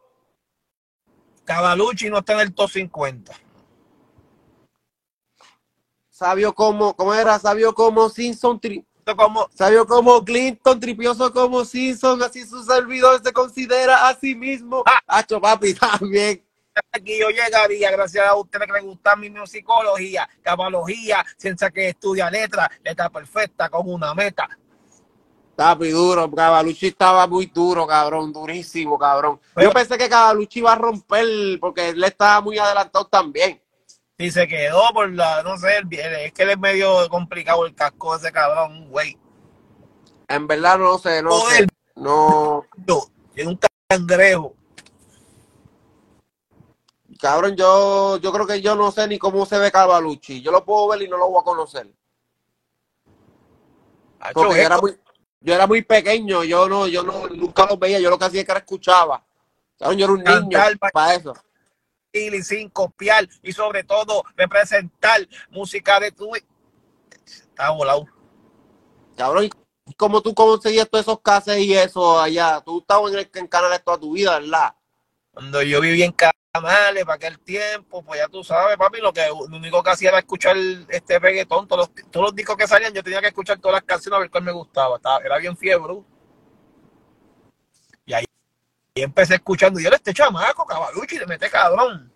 Cavalucci 1.45 2.09
no 2.09 2.19
está 2.19 2.33
en 2.33 2.41
el 2.41 2.55
top 2.55 2.69
50. 2.69 3.33
Sabio 6.09 6.55
como, 6.55 6.95
¿cómo 6.95 7.13
era? 7.13 7.39
Sabio 7.39 7.75
como 7.75 8.09
Simpson, 8.09 8.59
tri- 8.61 8.86
Como, 9.15 9.47
sabio 9.53 9.85
como 9.87 10.23
Clinton, 10.23 10.79
tripioso 10.79 11.31
como 11.31 11.63
Simpson, 11.63 12.21
así 12.21 12.45
su 12.45 12.63
servidor 12.63 13.21
se 13.23 13.31
considera 13.31 14.07
a 14.07 14.15
sí 14.15 14.35
mismo. 14.35 14.83
Ah. 14.85 14.99
Hacho, 15.07 15.39
papi, 15.39 15.73
también. 15.99 16.43
aquí 16.91 17.17
yo 17.19 17.29
llegaría, 17.29 17.91
gracias 17.91 18.27
a 18.27 18.35
ustedes 18.35 18.67
que 18.67 18.73
les 18.73 18.83
gusta 18.83 19.15
mi 19.15 19.31
psicología, 19.45 20.27
cabalogía, 20.41 21.25
ciencia 21.37 21.69
que 21.71 21.89
estudia 21.89 22.29
letra, 22.29 22.69
letra 22.83 23.09
perfecta 23.09 23.69
con 23.69 23.89
una 23.89 24.13
meta. 24.13 24.47
Papi, 25.55 25.89
duro, 25.89 26.29
Cavalucci 26.29 26.87
estaba 26.87 27.25
muy 27.25 27.47
duro, 27.47 27.87
cabrón, 27.87 28.31
durísimo, 28.31 28.99
cabrón. 28.99 29.39
Yo 29.55 29.71
pensé 29.71 29.97
que 29.97 30.07
Cavalucci 30.07 30.59
iba 30.59 30.73
a 30.73 30.75
romper 30.75 31.25
porque 31.59 31.89
él 31.89 32.03
estaba 32.03 32.41
muy 32.41 32.59
adelantado 32.59 33.05
también. 33.07 33.59
Si 34.19 34.31
se 34.31 34.47
quedó 34.47 34.81
por 34.93 35.11
la, 35.11 35.43
no 35.43 35.57
sé, 35.57 35.77
el- 35.77 35.93
es 35.93 36.33
que 36.33 36.43
él 36.43 36.49
es 36.51 36.57
medio 36.59 37.07
complicado 37.09 37.65
el 37.65 37.75
casco 37.75 38.13
de 38.17 38.23
ese 38.25 38.31
cabrón, 38.33 38.89
güey. 38.89 39.17
En 40.27 40.47
verdad 40.47 40.79
no 40.79 40.97
sé, 40.97 41.21
no 41.21 41.31
Joder. 41.31 41.65
sé. 41.65 41.67
No, 41.95 42.65
Tiene 43.33 43.51
un 43.51 43.59
cangrejo. 43.87 44.53
cabrón, 47.19 47.55
yo, 47.55 48.17
yo 48.17 48.31
creo 48.31 48.45
que 48.45 48.61
yo 48.61 48.75
no 48.75 48.91
sé 48.91 49.07
ni 49.07 49.17
cómo 49.17 49.45
se 49.45 49.57
ve 49.57 49.71
Carvalucci. 49.71 50.41
Yo 50.41 50.51
lo 50.51 50.63
puedo 50.65 50.87
ver 50.89 51.01
y 51.03 51.07
no 51.07 51.17
lo 51.17 51.29
voy 51.29 51.41
a 51.41 51.43
conocer. 51.43 51.91
Porque 54.33 54.57
yo 54.57 54.61
era 54.65 54.77
muy, 54.77 54.99
yo 55.41 55.53
era 55.53 55.65
muy 55.67 55.81
pequeño, 55.83 56.43
yo 56.43 56.67
no, 56.67 56.87
yo 56.87 57.03
no, 57.03 57.27
nunca 57.27 57.65
los 57.65 57.79
veía, 57.79 57.99
yo 57.99 58.09
lo 58.09 58.17
que 58.19 58.25
hacía 58.25 58.41
era 58.41 58.59
escuchaba. 58.59 59.23
Cabrón, 59.79 59.97
yo 59.97 60.05
era 60.05 60.13
un 60.13 60.23
niño 60.23 60.59
para 60.91 61.15
eso. 61.15 61.33
Y 62.17 62.43
sin 62.43 62.69
copiar 62.69 63.27
y 63.43 63.53
sobre 63.53 63.83
todo 63.83 64.23
representar 64.35 65.27
música 65.49 65.99
de 65.99 66.11
tu 66.11 66.31
está 66.35 67.71
volado 67.71 68.05
Cabrón, 69.17 69.45
¿y 69.45 69.93
cómo 69.95 70.21
tú 70.21 70.33
conseguías 70.35 70.89
todos 70.89 71.05
esos 71.05 71.21
cases 71.21 71.59
y 71.59 71.73
eso 71.75 72.19
allá? 72.21 72.61
Tú 72.65 72.79
estabas 72.79 73.13
en, 73.13 73.19
el, 73.19 73.31
en 73.33 73.47
canales 73.47 73.83
toda 73.83 73.99
tu 73.99 74.13
vida, 74.13 74.39
¿verdad? 74.39 74.73
cuando 75.33 75.61
yo 75.63 75.81
vivía 75.81 76.05
en 76.05 76.13
canales 76.13 77.05
para 77.05 77.15
aquel 77.15 77.39
tiempo 77.39 78.03
pues 78.03 78.19
ya 78.19 78.27
tú 78.27 78.43
sabes 78.43 78.77
papi 78.77 78.99
lo 79.01 79.13
que 79.13 79.27
lo 79.27 79.57
único 79.57 79.83
que 79.83 79.91
hacía 79.91 80.09
era 80.09 80.19
escuchar 80.19 80.57
este 80.89 81.19
reggaetón 81.19 81.67
todos 81.67 81.89
los, 81.95 82.11
todos 82.11 82.27
los 82.27 82.35
discos 82.35 82.57
que 82.57 82.67
salían 82.67 82.93
yo 82.93 83.03
tenía 83.03 83.21
que 83.21 83.27
escuchar 83.27 83.59
todas 83.59 83.75
las 83.75 83.83
canciones 83.83 84.17
a 84.17 84.21
ver 84.21 84.31
cuál 84.31 84.43
me 84.43 84.51
gustaba 84.53 84.97
Estaba- 84.97 85.19
era 85.25 85.37
bien 85.39 85.57
fiebre 85.57 85.93
y 88.97 89.03
empecé 89.03 89.35
escuchando 89.35 89.79
y 89.79 89.83
yo 89.83 89.89
este 89.89 90.13
chamaco 90.13 90.65
cabaluchi 90.65 91.17
le 91.19 91.25
mete 91.25 91.49
cabrón 91.49 92.11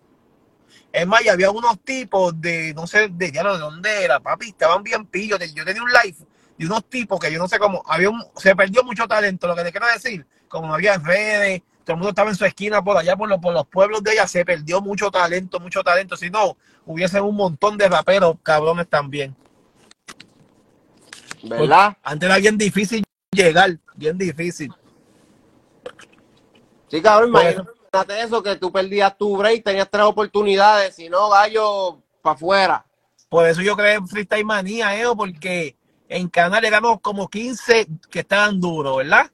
es 0.92 1.06
más, 1.06 1.24
y 1.24 1.28
había 1.28 1.50
unos 1.50 1.80
tipos 1.80 2.38
de, 2.38 2.74
no 2.74 2.86
sé, 2.86 3.08
de 3.08 3.32
ya 3.32 3.42
no 3.42 3.54
de 3.54 3.60
dónde 3.60 4.04
era, 4.04 4.20
papi, 4.20 4.48
estaban 4.48 4.82
bien 4.82 5.06
pillos. 5.06 5.38
Yo 5.54 5.64
tenía 5.64 5.82
un 5.82 5.88
live 5.88 6.18
de 6.58 6.66
unos 6.66 6.84
tipos 6.84 7.18
que 7.18 7.32
yo 7.32 7.38
no 7.38 7.48
sé 7.48 7.58
cómo, 7.58 7.82
había 7.86 8.10
un, 8.10 8.22
se 8.36 8.54
perdió 8.54 8.84
mucho 8.84 9.08
talento, 9.08 9.46
lo 9.46 9.56
que 9.56 9.64
te 9.64 9.72
quiero 9.72 9.86
decir, 9.86 10.26
como 10.48 10.68
no 10.68 10.74
había 10.74 10.98
redes, 10.98 11.62
todo 11.84 11.94
el 11.94 11.96
mundo 11.96 12.10
estaba 12.10 12.30
en 12.30 12.36
su 12.36 12.44
esquina 12.44 12.84
por 12.84 12.96
allá, 12.96 13.16
por 13.16 13.28
los, 13.28 13.38
por 13.38 13.54
los 13.54 13.66
pueblos 13.66 14.02
de 14.02 14.12
ella, 14.12 14.28
se 14.28 14.44
perdió 14.44 14.82
mucho 14.82 15.10
talento, 15.10 15.58
mucho 15.58 15.82
talento. 15.82 16.16
Si 16.16 16.30
no, 16.30 16.56
hubiesen 16.84 17.22
un 17.22 17.34
montón 17.34 17.78
de 17.78 17.88
raperos 17.88 18.36
cabrones 18.42 18.86
también. 18.86 19.34
¿Verdad? 21.42 21.96
Antes 22.04 22.28
era 22.28 22.38
bien 22.38 22.56
difícil 22.56 23.02
llegar, 23.32 23.78
bien 23.96 24.16
difícil. 24.16 24.72
Sí, 26.92 27.00
cabrón, 27.00 27.32
Pues- 27.32 27.56
imagínate 27.56 28.20
eso, 28.20 28.42
que 28.42 28.56
tú 28.56 28.70
perdías 28.70 29.16
tu 29.16 29.34
break, 29.34 29.64
tenías 29.64 29.88
tres 29.90 30.04
oportunidades, 30.04 30.94
si 30.94 31.08
no, 31.08 31.30
gallo, 31.30 32.02
para 32.20 32.34
afuera. 32.34 32.86
Por 33.30 33.46
eso 33.48 33.62
yo 33.62 33.74
creé 33.74 33.98
Freestyle 34.06 34.44
Manía, 34.44 34.94
Eo, 35.00 35.16
porque 35.16 35.74
en 36.10 36.28
Canal 36.28 36.62
éramos 36.66 37.00
como 37.00 37.28
15 37.28 37.86
que 38.10 38.18
estaban 38.18 38.60
duros, 38.60 38.98
¿verdad? 38.98 39.30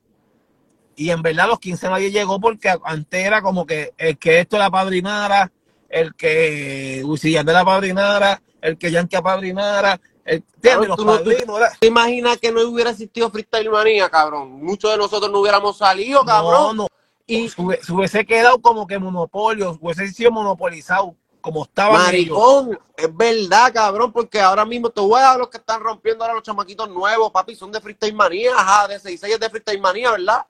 Y 0.95 1.11
en 1.11 1.21
verdad 1.21 1.49
los 1.49 1.59
15 1.59 1.89
nadie 1.89 2.13
llegó 2.13 2.39
porque 2.39 2.73
antes 2.85 3.27
era 3.27 3.43
como 3.43 3.67
que 3.67 3.93
el 3.99 4.17
que 4.19 4.39
esto 4.39 4.57
la 4.57 4.71
padrinara, 4.71 5.51
el 5.89 6.15
que 6.15 7.03
Wisin 7.05 7.45
de 7.45 7.53
la 7.53 7.65
padrinara, 7.65 8.41
el 8.61 8.79
que 8.79 8.93
Yankee 8.93 9.17
apadrinara, 9.17 10.01
el, 10.25 10.45
¿entiendes? 10.45 10.63
Cabrón, 10.63 10.89
Los 10.91 10.99
no- 10.99 11.13
padrinos, 11.25 11.59
¿verdad? 11.59 11.77
¿Te 11.81 11.87
imaginas 11.89 12.37
que 12.37 12.53
no 12.53 12.61
hubiera 12.69 12.91
existido 12.91 13.29
Freestyle 13.33 13.69
Manía, 13.69 14.09
cabrón? 14.09 14.63
Muchos 14.63 14.93
de 14.93 14.97
nosotros 14.97 15.33
no 15.33 15.41
hubiéramos 15.41 15.77
salido, 15.77 16.25
cabrón. 16.25 16.77
No, 16.77 16.85
no. 16.85 16.89
Y 17.29 17.49
se 17.49 17.61
hubiese- 17.63 17.85
se 17.85 17.93
hubiese 17.93 18.27
quedado 18.27 18.59
como 18.61 18.87
que 18.87 18.99
monopolio, 18.99 19.79
hubiese 19.81 20.09
sido 20.09 20.33
monopolizado, 20.33 21.15
como 21.41 21.63
estaban 21.65 22.15
ellos. 22.15 22.37
Maricón, 22.37 22.79
es 22.97 23.17
verdad, 23.17 23.73
cabrón, 23.73 24.11
porque 24.13 24.41
ahora 24.41 24.65
mismo 24.65 24.91
te 24.91 25.01
voy 25.01 25.21
a 25.21 25.25
dar 25.25 25.39
los 25.39 25.49
que 25.51 25.59
están 25.59 25.81
rompiendo 25.81 26.25
ahora 26.25 26.35
los 26.35 26.43
chamaquitos 26.43 26.89
nuevos, 26.89 27.31
papi, 27.31 27.55
son 27.55 27.71
de 27.71 27.81
Freestyle 27.81 28.15
Manía, 28.15 28.53
ajá, 28.57 28.89
de 28.89 28.99
6 28.99 29.23
es 29.23 29.39
de 29.39 29.51
Freestyle 29.51 29.81
Manía, 29.81 30.11
¿verdad? 30.11 30.47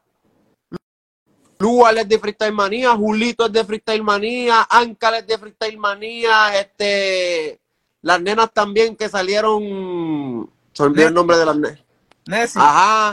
Lual 1.58 1.98
es 1.98 2.08
de 2.08 2.18
Freestyle 2.20 2.52
Manía, 2.52 2.94
Julito 2.94 3.46
es 3.46 3.52
de 3.52 3.64
Freestyle 3.64 4.02
Manía, 4.04 4.66
Ankal 4.70 5.14
es 5.16 5.26
de 5.26 5.36
Freestyle 5.38 5.76
Manía, 5.76 6.56
este, 6.60 7.60
las 8.02 8.20
nenas 8.22 8.52
también 8.52 8.94
que 8.94 9.08
salieron, 9.08 10.48
se 10.72 10.82
olvidó 10.84 11.08
el 11.08 11.14
nombre 11.14 11.36
de 11.36 11.44
las 11.46 11.56
nenas. 11.56 11.80
Nessie. 12.26 12.60
Ajá, 12.62 13.12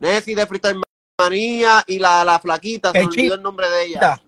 Nessie 0.00 0.34
de 0.34 0.46
Freestyle 0.46 0.80
Manía 1.18 1.84
y 1.86 1.98
la, 1.98 2.24
la 2.24 2.38
flaquita, 2.38 2.90
se 2.92 3.04
olvidó 3.04 3.34
el 3.34 3.42
nombre 3.42 3.70
de 3.70 3.84
ella. 3.86 4.20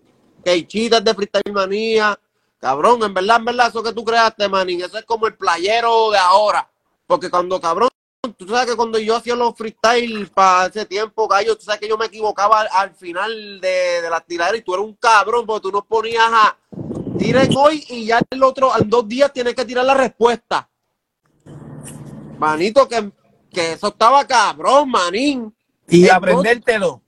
Keichita 0.45 0.99
es 0.99 1.05
de 1.05 1.15
Freestyle 1.15 1.53
Manía. 1.53 2.19
Cabrón, 2.59 3.03
en 3.03 3.13
verdad, 3.13 3.37
en 3.39 3.45
verdad, 3.45 3.69
eso 3.69 3.83
que 3.83 3.93
tú 3.93 4.05
creaste, 4.05 4.49
manín, 4.49 4.81
eso 4.81 4.97
es 4.97 5.05
como 5.05 5.27
el 5.27 5.37
playero 5.37 6.11
de 6.11 6.19
ahora. 6.19 6.69
Porque 7.07 7.29
cuando, 7.29 7.61
cabrón, 7.61 7.91
tú 8.37 8.49
sabes 8.49 8.67
que 8.67 8.77
cuando 8.77 8.99
yo 8.99 9.17
hacía 9.17 9.37
los 9.37 9.55
freestyle 9.55 10.29
para 10.29 10.67
ese 10.67 10.87
tiempo, 10.87 11.29
gallo, 11.29 11.57
tú 11.57 11.65
sabes 11.65 11.81
que 11.81 11.89
yo 11.89 11.99
me 11.99 12.07
equivocaba 12.07 12.63
al, 12.63 12.69
al 12.73 12.95
final 12.95 13.61
de, 13.61 14.01
de 14.03 14.11
la 14.11 14.21
tiradera 14.21 14.57
y 14.57 14.63
tú 14.63 14.75
eres 14.75 14.87
un 14.87 14.95
cabrón, 14.95 15.45
porque 15.47 15.63
tú 15.63 15.73
nos 15.73 15.85
ponías 15.85 16.29
a 16.29 16.57
tiren 17.19 17.51
hoy 17.57 17.85
y 17.89 18.07
ya 18.07 18.21
el 18.31 18.43
otro, 18.43 18.73
en 18.79 18.89
dos 18.89 19.07
días 19.07 19.33
tienes 19.33 19.55
que 19.55 19.65
tirar 19.65 19.85
la 19.85 19.95
respuesta. 19.95 20.69
Manito, 22.39 22.89
que, 22.89 23.11
que 23.51 23.73
eso 23.73 23.89
estaba 23.89 24.27
cabrón, 24.27 24.91
manín. 24.91 25.56
Y 25.89 26.03
Entonces, 26.05 26.13
aprendértelo. 26.17 27.03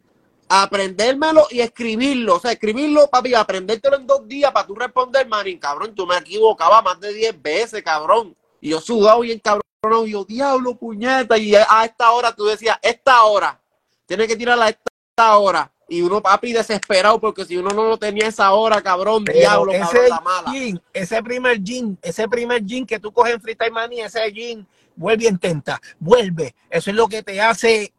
aprendérmelo 0.49 1.47
y 1.51 1.61
escribirlo. 1.61 2.37
O 2.37 2.41
sea, 2.41 2.53
escribirlo, 2.53 3.09
papi, 3.09 3.35
aprendértelo 3.35 3.97
en 3.97 4.07
dos 4.07 4.27
días 4.27 4.53
para 4.53 4.67
tú 4.67 4.75
responder, 4.75 5.27
manín. 5.29 5.59
Cabrón, 5.59 5.95
yo 5.95 6.07
me 6.07 6.17
equivocaba 6.17 6.81
más 6.83 6.99
de 7.01 7.13
10 7.13 7.43
veces, 7.43 7.83
cabrón. 7.83 8.37
Y 8.61 8.71
yo 8.71 8.81
sudado 8.81 9.21
bien, 9.21 9.39
cabrón. 9.41 9.63
Y 10.07 10.11
yo, 10.11 10.25
diablo, 10.25 10.75
puñeta. 10.77 11.37
Y 11.39 11.55
a 11.55 11.85
esta 11.85 12.11
hora 12.11 12.35
tú 12.35 12.47
decías, 12.47 12.79
esta 12.83 13.23
hora. 13.25 13.61
Tienes 14.07 14.27
que 14.27 14.37
tirarla 14.37 14.67
a 14.67 14.69
esta 14.71 15.37
hora. 15.39 15.71
Y 15.91 16.03
uno, 16.03 16.21
papi, 16.21 16.53
desesperado, 16.53 17.19
porque 17.19 17.47
si 17.47 17.57
uno 17.57 17.71
no 17.71 17.85
lo 17.85 17.97
tenía 17.97 18.27
esa 18.27 18.53
hora, 18.53 18.83
cabrón, 18.83 19.25
Pero 19.25 19.39
diablo, 19.39 19.73
ese 19.73 19.81
cabrón, 19.81 20.09
la 20.11 20.21
mala. 20.21 20.53
jean, 20.53 20.83
ese 20.93 21.23
primer 21.23 21.63
jean, 21.63 21.99
ese 22.03 22.29
primer 22.29 22.63
jean 22.63 22.85
que 22.85 22.99
tú 22.99 23.11
coges 23.11 23.35
en 23.35 23.41
Freestyle 23.41 23.73
Money, 23.73 24.01
ese 24.01 24.31
jean, 24.31 24.67
vuelve 24.97 25.25
y 25.25 25.29
intenta, 25.29 25.81
vuelve. 25.99 26.55
Eso 26.69 26.91
es 26.91 26.97
lo 26.97 27.09
que 27.09 27.23
te 27.23 27.41
hace, 27.41 27.95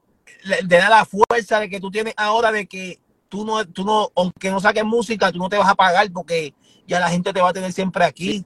te 0.68 0.76
da 0.78 0.90
la 0.90 1.06
fuerza 1.06 1.60
de 1.60 1.70
que 1.70 1.80
tú 1.80 1.92
tienes 1.92 2.14
ahora 2.18 2.52
de 2.52 2.68
que 2.68 3.00
tú 3.28 3.46
no, 3.46 3.66
tú 3.66 3.84
no, 3.86 4.12
aunque 4.16 4.50
no 4.50 4.60
saques 4.60 4.84
música, 4.84 5.32
tú 5.32 5.40
no 5.40 5.50
te 5.50 5.58
vas 5.58 5.70
a 5.70 5.76
pagar 5.76 6.12
porque 6.12 6.54
ya 6.88 7.00
la 7.00 7.10
gente 7.10 7.32
te 7.32 7.42
va 7.42 7.50
a 7.50 7.54
tener 7.54 7.72
siempre 7.72 8.04
aquí. 8.04 8.46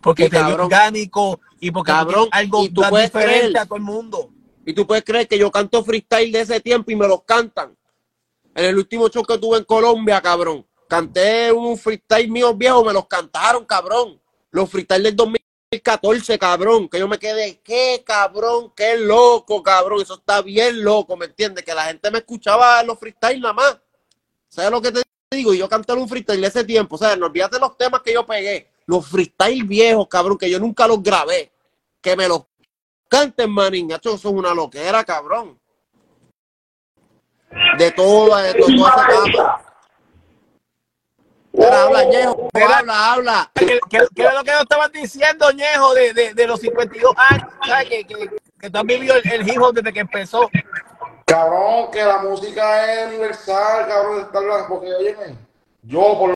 Porque 0.00 0.24
te 0.24 0.36
cabrón. 0.38 0.60
orgánico 0.60 1.40
y 1.60 1.70
porque 1.70 1.90
Cabrón, 1.92 2.28
algo 2.30 2.64
y 2.64 2.68
tú 2.68 2.80
tan 2.80 2.90
puedes 2.90 3.12
diferente 3.12 3.40
creer. 3.40 3.58
a 3.58 3.66
todo 3.66 3.76
el 3.76 3.82
mundo. 3.82 4.30
Y 4.64 4.72
tú 4.72 4.86
puedes 4.86 5.04
creer 5.04 5.26
que 5.26 5.38
yo 5.38 5.50
canto 5.50 5.82
freestyle 5.84 6.32
de 6.32 6.40
ese 6.40 6.60
tiempo 6.60 6.90
y 6.90 6.96
me 6.96 7.08
los 7.08 7.22
cantan. 7.22 7.76
En 8.54 8.64
el 8.64 8.76
último 8.76 9.08
show 9.08 9.22
que 9.22 9.38
tuve 9.38 9.58
en 9.58 9.64
Colombia, 9.64 10.20
cabrón. 10.20 10.66
Canté 10.88 11.52
un 11.52 11.76
freestyle 11.76 12.30
mío 12.30 12.54
viejo, 12.54 12.84
me 12.84 12.92
los 12.92 13.06
cantaron, 13.06 13.64
cabrón. 13.64 14.20
Los 14.50 14.70
freestyle 14.70 15.02
del 15.02 15.16
2014, 15.70 16.38
cabrón. 16.38 16.88
Que 16.88 16.98
yo 16.98 17.08
me 17.08 17.18
quedé, 17.18 17.60
qué 17.60 18.02
cabrón, 18.06 18.72
qué 18.76 18.96
loco, 18.96 19.62
cabrón. 19.62 20.00
Eso 20.02 20.14
está 20.14 20.42
bien 20.42 20.82
loco, 20.82 21.16
¿me 21.16 21.26
entiendes? 21.26 21.64
Que 21.64 21.74
la 21.74 21.84
gente 21.84 22.10
me 22.10 22.18
escuchaba 22.18 22.82
los 22.82 22.98
freestyle 22.98 23.40
nada 23.40 23.54
más. 23.54 23.78
¿Sabes 24.48 24.70
lo 24.70 24.80
que 24.80 24.92
te 24.92 25.02
digo? 25.30 25.52
Y 25.52 25.58
yo 25.58 25.68
canté 25.68 25.92
un 25.92 26.08
freestyle 26.08 26.40
de 26.40 26.46
ese 26.46 26.64
tiempo. 26.64 26.96
O 26.96 26.98
sea, 26.98 27.16
no 27.16 27.26
olvídate 27.26 27.58
los 27.58 27.76
temas 27.76 28.02
que 28.02 28.12
yo 28.12 28.24
pegué. 28.24 28.70
Los 28.86 29.06
freestyle 29.06 29.64
viejos, 29.64 30.06
cabrón, 30.08 30.38
que 30.38 30.50
yo 30.50 30.58
nunca 30.60 30.86
los 30.86 31.02
grabé. 31.02 31.52
Que 32.00 32.16
me 32.16 32.28
los 32.28 32.42
canten, 33.08 33.50
manín. 33.50 33.90
Eso 33.90 34.14
es 34.14 34.24
una 34.24 34.54
loquera, 34.54 35.02
cabrón. 35.04 35.58
De 37.78 37.84
de 37.86 37.90
toda 37.92 38.52
cama. 38.52 39.65
Mira, 41.56 41.82
habla, 41.84 42.04
Ñejo, 42.04 42.50
habla, 42.52 43.12
habla. 43.12 43.50
¿Qué, 43.54 43.80
qué, 43.88 44.06
qué 44.14 44.22
era 44.22 44.34
lo 44.34 44.44
que 44.44 44.52
nos 44.52 44.62
estabas 44.62 44.92
diciendo, 44.92 45.50
Ñejo, 45.52 45.94
de, 45.94 46.12
de, 46.12 46.34
de 46.34 46.46
los 46.46 46.60
52 46.60 47.14
años? 47.30 47.48
¿Sabes? 47.66 47.88
Que, 47.88 48.06
que, 48.06 48.30
que 48.60 48.70
tú 48.70 48.78
has 48.78 48.84
vivido 48.84 49.14
el, 49.16 49.32
el 49.32 49.48
hip 49.48 49.62
hop 49.62 49.74
desde 49.74 49.92
que 49.92 50.00
empezó. 50.00 50.50
Cabrón, 51.24 51.90
que 51.90 52.04
la 52.04 52.18
música 52.18 52.92
es 52.92 53.08
universal, 53.08 53.88
cabrón, 53.88 54.16
de 54.16 54.22
estar 54.22 54.68
porque 54.68 54.94
oye, 54.94 55.16
yo 55.82 56.18
por 56.18 56.34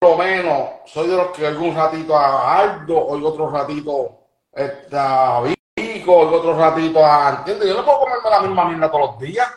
lo 0.00 0.16
menos 0.16 0.70
soy 0.86 1.08
de 1.08 1.16
los 1.16 1.28
que 1.28 1.46
algún 1.46 1.74
ratito 1.74 2.16
a 2.16 2.58
Aldo, 2.58 3.06
oigo 3.06 3.28
otro 3.28 3.50
ratito 3.50 4.18
este, 4.52 4.96
a 4.96 5.40
Vico, 5.76 6.16
oigo 6.16 6.36
otro 6.36 6.58
ratito 6.58 7.04
a, 7.04 7.36
¿entiendes? 7.38 7.68
Yo 7.68 7.74
no 7.74 7.84
puedo 7.84 7.98
comerme 8.00 8.30
la 8.30 8.40
misma 8.40 8.64
mierda 8.64 8.90
todos 8.90 9.10
los 9.10 9.18
días. 9.20 9.48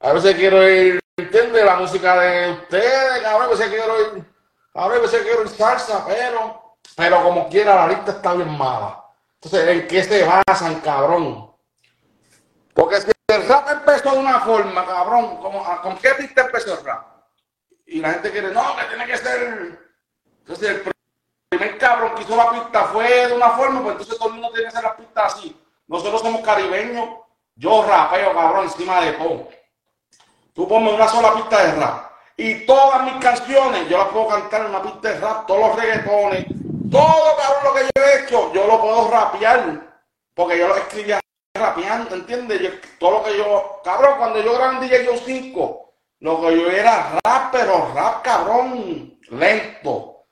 A 0.00 0.12
veces 0.12 0.34
quiero 0.34 0.68
ir, 0.68 1.00
¿entiendes? 1.16 1.64
La 1.64 1.76
música 1.76 2.18
de 2.18 2.52
ustedes, 2.52 3.22
cabrón, 3.22 3.42
a 3.42 3.50
veces 3.50 3.68
quiero 3.68 4.00
ir, 4.00 4.24
a 4.74 4.88
veces 4.88 5.22
quiero 5.22 5.42
ir 5.42 5.48
salsa, 5.48 6.04
pero, 6.06 6.76
pero 6.96 7.22
como 7.22 7.48
quiera, 7.48 7.74
la 7.74 7.88
lista 7.88 8.12
está 8.12 8.34
bien 8.34 8.50
mala. 8.56 9.04
Entonces, 9.40 9.68
¿en 9.68 9.86
qué 9.88 10.02
se 10.02 10.24
basan, 10.46 10.80
cabrón? 10.80 11.54
Porque 12.74 13.00
si 13.00 13.10
el 13.28 13.48
rap 13.48 13.70
empezó 13.70 14.10
de 14.12 14.18
una 14.18 14.40
forma, 14.40 14.84
cabrón, 14.84 15.36
¿con 15.82 15.96
qué 15.98 16.10
pista 16.14 16.42
empezó 16.42 16.78
el 16.78 16.84
rap? 16.84 17.06
Y 17.86 18.00
la 18.00 18.12
gente 18.14 18.30
quiere, 18.30 18.50
no, 18.52 18.76
que 18.76 18.84
tiene 18.84 19.06
que 19.06 19.16
ser. 19.18 19.78
Entonces, 20.40 20.68
el 20.70 20.84
pr- 20.84 20.92
primer 21.50 21.78
cabrón 21.78 22.14
que 22.14 22.22
hizo 22.22 22.34
la 22.36 22.50
pista 22.50 22.84
fue 22.86 23.28
de 23.28 23.34
una 23.34 23.50
forma, 23.50 23.80
pues 23.82 23.92
entonces 23.92 24.18
todo 24.18 24.28
el 24.28 24.34
mundo 24.34 24.48
tiene 24.50 24.62
que 24.62 24.68
hacer 24.68 24.82
la 24.82 24.96
pista 24.96 25.26
así. 25.26 25.60
Nosotros 25.86 26.22
somos 26.22 26.40
caribeños, 26.40 27.08
yo 27.54 27.84
rapeo, 27.86 28.32
cabrón, 28.34 28.64
encima 28.64 29.00
de 29.02 29.12
todo. 29.12 29.48
Tú 30.54 30.66
ponme 30.66 30.92
una 30.94 31.06
sola 31.06 31.34
pista 31.34 31.64
de 31.64 31.72
rap. 31.80 32.10
Y 32.36 32.66
todas 32.66 33.02
mis 33.04 33.14
canciones, 33.22 33.88
yo 33.88 33.98
las 33.98 34.08
puedo 34.08 34.28
cantar 34.28 34.62
en 34.62 34.66
una 34.68 34.82
pista 34.82 35.08
de 35.10 35.20
rap, 35.20 35.46
todos 35.46 35.68
los 35.68 35.76
reggaetones, 35.80 36.46
todo 36.90 37.36
cabrón 37.36 37.64
lo 37.64 37.74
que 37.74 37.82
yo 37.94 38.02
he 38.02 38.20
hecho, 38.24 38.52
yo 38.52 38.66
lo 38.66 38.80
puedo 38.80 39.08
rapear. 39.10 39.94
Porque 40.34 40.58
yo 40.58 40.66
lo 40.66 40.76
escribía 40.76 41.20
rapeando, 41.56 42.16
¿entiendes? 42.16 42.60
Yo- 42.60 42.70
todo 42.98 43.18
lo 43.18 43.24
que 43.24 43.36
yo, 43.38 43.80
cabrón, 43.84 44.18
cuando 44.18 44.40
yo 44.42 44.54
grabé 44.54 44.74
en 44.74 44.80
DJ 44.80 45.04
Yo 45.04 45.16
5, 45.16 45.92
lo 46.20 46.40
que 46.40 46.60
yo 46.60 46.68
era 46.70 47.20
rap, 47.24 47.52
pero 47.52 47.92
rap, 47.94 48.22
cabrón, 48.22 49.16
lento. 49.30 50.24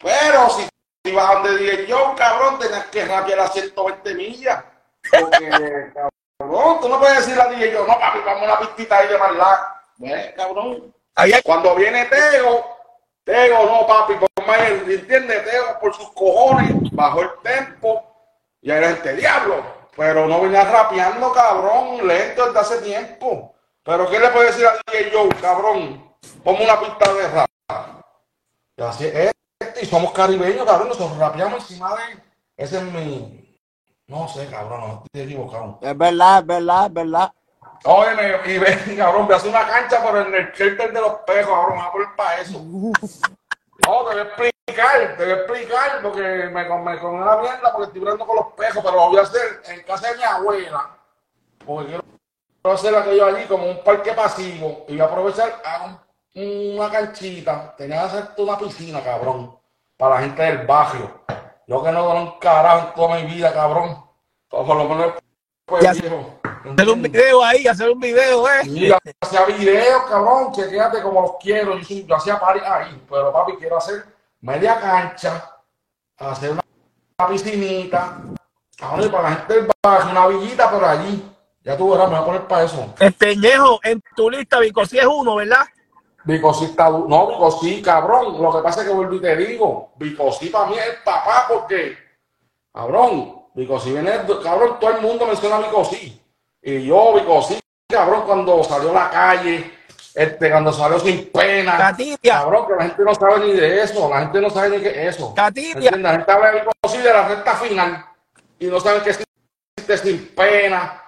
Pero 0.00 0.48
si 0.50 0.68
ibas 1.10 1.32
donde 1.32 1.58
DJ 1.58 1.86
Yo, 1.86 2.14
cabrón, 2.16 2.60
tenías 2.60 2.86
que 2.86 3.04
rapear 3.04 3.40
a 3.40 3.48
120 3.48 4.14
millas. 4.14 4.62
Porque, 5.10 5.50
cabrón, 6.38 6.80
tú 6.80 6.88
no 6.88 7.00
puedes 7.00 7.18
decirle 7.18 7.42
a 7.42 7.48
DJ 7.48 7.72
Yo, 7.72 7.84
no, 7.84 7.98
papi, 7.98 8.20
vamos 8.24 8.42
a 8.42 8.44
una 8.44 8.58
pistita 8.60 8.98
ahí 8.98 9.08
de 9.08 9.18
maldad. 9.18 9.58
¿Ves, 9.96 10.34
cabrón? 10.36 10.94
Cuando 11.44 11.74
viene 11.74 12.04
Tego, 12.06 12.64
Tego, 13.24 13.64
no, 13.64 13.86
papi, 13.86 14.14
por 14.14 14.46
más, 14.46 14.60
¿entiendes? 14.60 15.44
Tego, 15.44 15.78
por 15.80 15.94
sus 15.94 16.10
cojones, 16.12 16.74
bajó 16.92 17.22
el 17.22 17.30
tempo 17.42 18.04
y 18.60 18.70
era 18.70 18.90
este 18.90 19.16
diablo. 19.16 19.64
Pero 19.96 20.28
no 20.28 20.40
venía 20.40 20.64
rapeando, 20.64 21.32
cabrón, 21.32 22.06
lento 22.06 22.46
desde 22.46 22.60
hace 22.60 22.78
tiempo. 22.82 23.54
Pero 23.82 24.08
¿qué 24.08 24.20
le 24.20 24.28
puede 24.28 24.46
decir 24.46 24.66
a 24.66 24.78
DJ 24.92 25.10
Joe, 25.12 25.28
cabrón? 25.40 26.14
Ponme 26.44 26.64
una 26.64 26.78
pista 26.78 27.12
de 27.12 27.28
rap. 27.28 27.48
Y 28.76 28.82
así 28.82 29.06
es, 29.06 29.32
y 29.82 29.86
somos 29.86 30.12
caribeños, 30.12 30.64
cabrón, 30.64 30.88
nosotros 30.88 31.18
rapeamos 31.18 31.68
encima 31.68 31.96
de 31.96 32.22
Ese 32.56 32.76
es 32.76 32.82
mi... 32.84 33.58
No 34.06 34.28
sé, 34.28 34.46
cabrón, 34.46 34.80
no 34.80 35.02
estoy 35.04 35.22
equivocado. 35.22 35.80
Es 35.82 35.98
verdad, 35.98 36.38
es 36.38 36.46
verdad, 36.46 36.86
es 36.86 36.92
verdad. 36.92 37.32
Óyeme, 37.84 38.36
y 38.46 38.58
ven, 38.58 38.96
cabrón, 38.96 39.26
voy 39.26 39.34
a 39.34 39.36
hacer 39.36 39.50
una 39.50 39.66
cancha, 39.66 40.02
en 40.20 40.34
el 40.34 40.52
shelter 40.52 40.92
de 40.92 41.00
los 41.00 41.12
pejos, 41.26 41.52
cabrón, 41.54 41.78
me 41.78 41.82
a 41.84 41.92
poner 41.92 42.08
para 42.16 42.40
eso. 42.40 42.60
No, 42.60 44.04
te 44.04 44.14
voy 44.14 44.18
a 44.18 44.22
explicar, 44.22 45.16
te 45.16 45.24
voy 45.24 45.32
a 45.32 45.36
explicar, 45.36 46.02
porque 46.02 46.20
me, 46.20 46.50
me 46.50 46.98
con 46.98 47.14
una 47.14 47.36
mierda, 47.36 47.72
porque 47.72 47.86
estoy 47.86 48.00
hablando 48.00 48.26
con 48.26 48.36
los 48.36 48.46
pejos, 48.54 48.82
pero 48.84 48.96
lo 48.96 49.08
voy 49.08 49.18
a 49.18 49.22
hacer 49.22 49.62
en 49.66 49.82
casa 49.84 50.10
de 50.10 50.16
mi 50.16 50.22
abuela, 50.24 50.90
porque 51.64 51.86
quiero 51.88 52.04
hacer 52.74 52.94
aquello 52.96 53.26
allí 53.26 53.44
como 53.46 53.66
un 53.70 53.82
parque 53.84 54.12
pasivo, 54.12 54.84
y 54.88 54.92
voy 54.92 55.00
a 55.00 55.04
aprovechar 55.04 55.62
a 55.64 55.84
un- 55.84 56.08
una 56.78 56.90
canchita, 56.90 57.74
tenía 57.76 58.00
que 58.00 58.06
hacer 58.06 58.24
una 58.38 58.58
piscina, 58.58 59.02
cabrón, 59.02 59.58
para 59.96 60.16
la 60.16 60.20
gente 60.22 60.42
del 60.42 60.66
barrio. 60.66 61.22
Yo 61.66 61.82
que 61.82 61.90
no 61.92 62.02
doy 62.02 62.18
un 62.22 62.38
carajo 62.38 62.88
en 62.88 62.94
toda 62.94 63.16
mi 63.16 63.22
vida, 63.24 63.52
cabrón, 63.52 64.04
por 64.48 64.66
lo 64.66 64.84
menos 64.88 65.12
pues, 65.64 66.00
viejo. 66.00 66.37
Hacer 66.72 66.88
un 66.88 67.02
video 67.02 67.44
ahí, 67.44 67.66
hacer 67.66 67.90
un 67.90 68.00
video, 68.00 68.48
eh. 68.48 68.64
Sí, 68.64 68.92
hacía 69.20 69.44
videos, 69.46 70.02
cabrón, 70.08 70.52
chequéate 70.52 71.02
como 71.02 71.22
los 71.22 71.32
quiero. 71.40 71.78
Yo, 71.78 71.96
yo 72.06 72.16
hacía 72.16 72.38
party 72.38 72.60
ahí, 72.64 73.02
pero 73.08 73.32
papi, 73.32 73.52
quiero 73.56 73.78
hacer 73.78 74.04
media 74.40 74.80
cancha, 74.80 75.50
hacer 76.18 76.52
una, 76.52 76.62
una 77.18 77.28
piscinita, 77.28 78.18
cabrón, 78.76 79.10
para 79.10 79.30
la 79.30 79.36
gente 79.36 79.54
del 79.54 79.68
barrio, 79.82 80.10
una 80.10 80.26
villita 80.28 80.70
por 80.70 80.84
allí. 80.84 81.24
Ya 81.62 81.76
tú 81.76 81.90
verás, 81.90 82.08
me 82.08 82.14
voy 82.14 82.22
a 82.22 82.26
poner 82.26 82.46
para 82.46 82.64
eso. 82.64 82.94
Este 82.98 83.36
Ñejo, 83.36 83.80
en 83.82 84.02
tu 84.16 84.30
lista, 84.30 84.58
Vicosí 84.58 84.98
es 84.98 85.06
uno, 85.06 85.36
¿verdad? 85.36 85.66
Vicosí 86.24 86.66
está 86.66 86.88
No, 86.88 87.28
Vicosí, 87.28 87.82
cabrón. 87.82 88.40
Lo 88.40 88.56
que 88.56 88.62
pasa 88.62 88.82
es 88.82 88.88
que 88.88 88.94
vuelvo 88.94 89.14
y 89.14 89.20
te 89.20 89.36
digo, 89.36 89.92
Vicosí 89.96 90.48
para 90.48 90.66
mí 90.66 90.78
es 90.78 90.86
el 90.86 91.02
papá 91.04 91.46
porque, 91.48 91.96
cabrón, 92.72 93.42
Vicosí 93.54 93.90
viene, 93.92 94.12
cabrón, 94.42 94.76
todo 94.80 94.90
el 94.90 95.02
mundo 95.02 95.26
menciona 95.26 95.56
a 95.56 95.60
Vicosí. 95.60 96.17
Y 96.62 96.84
yo, 96.86 97.14
Vicosí, 97.14 97.58
cabrón, 97.88 98.22
cuando 98.26 98.62
salió 98.64 98.90
a 98.90 98.94
la 99.04 99.10
calle, 99.10 99.78
este, 100.14 100.50
cuando 100.50 100.72
salió 100.72 100.98
sin 100.98 101.30
pena, 101.30 101.76
Catitia. 101.76 102.34
cabrón, 102.40 102.66
que 102.66 102.74
la 102.74 102.82
gente 102.84 103.02
no 103.04 103.14
sabe 103.14 103.38
ni 103.46 103.52
de 103.52 103.82
eso, 103.82 104.08
la 104.10 104.20
gente 104.20 104.40
no 104.40 104.50
sabe 104.50 104.70
ni 104.78 104.86
es 104.86 105.16
eso. 105.16 105.34
Catitia. 105.34 105.90
La 105.92 106.12
gente 106.12 106.32
habla 106.32 106.50
de 106.52 106.60
Vicosí 106.60 106.98
de 106.98 107.12
la 107.12 107.28
recta 107.28 107.54
final 107.56 108.04
y 108.58 108.66
no 108.66 108.80
saben 108.80 109.02
que 109.02 109.10
existe 109.10 109.98
sin 110.02 110.28
pena, 110.34 111.02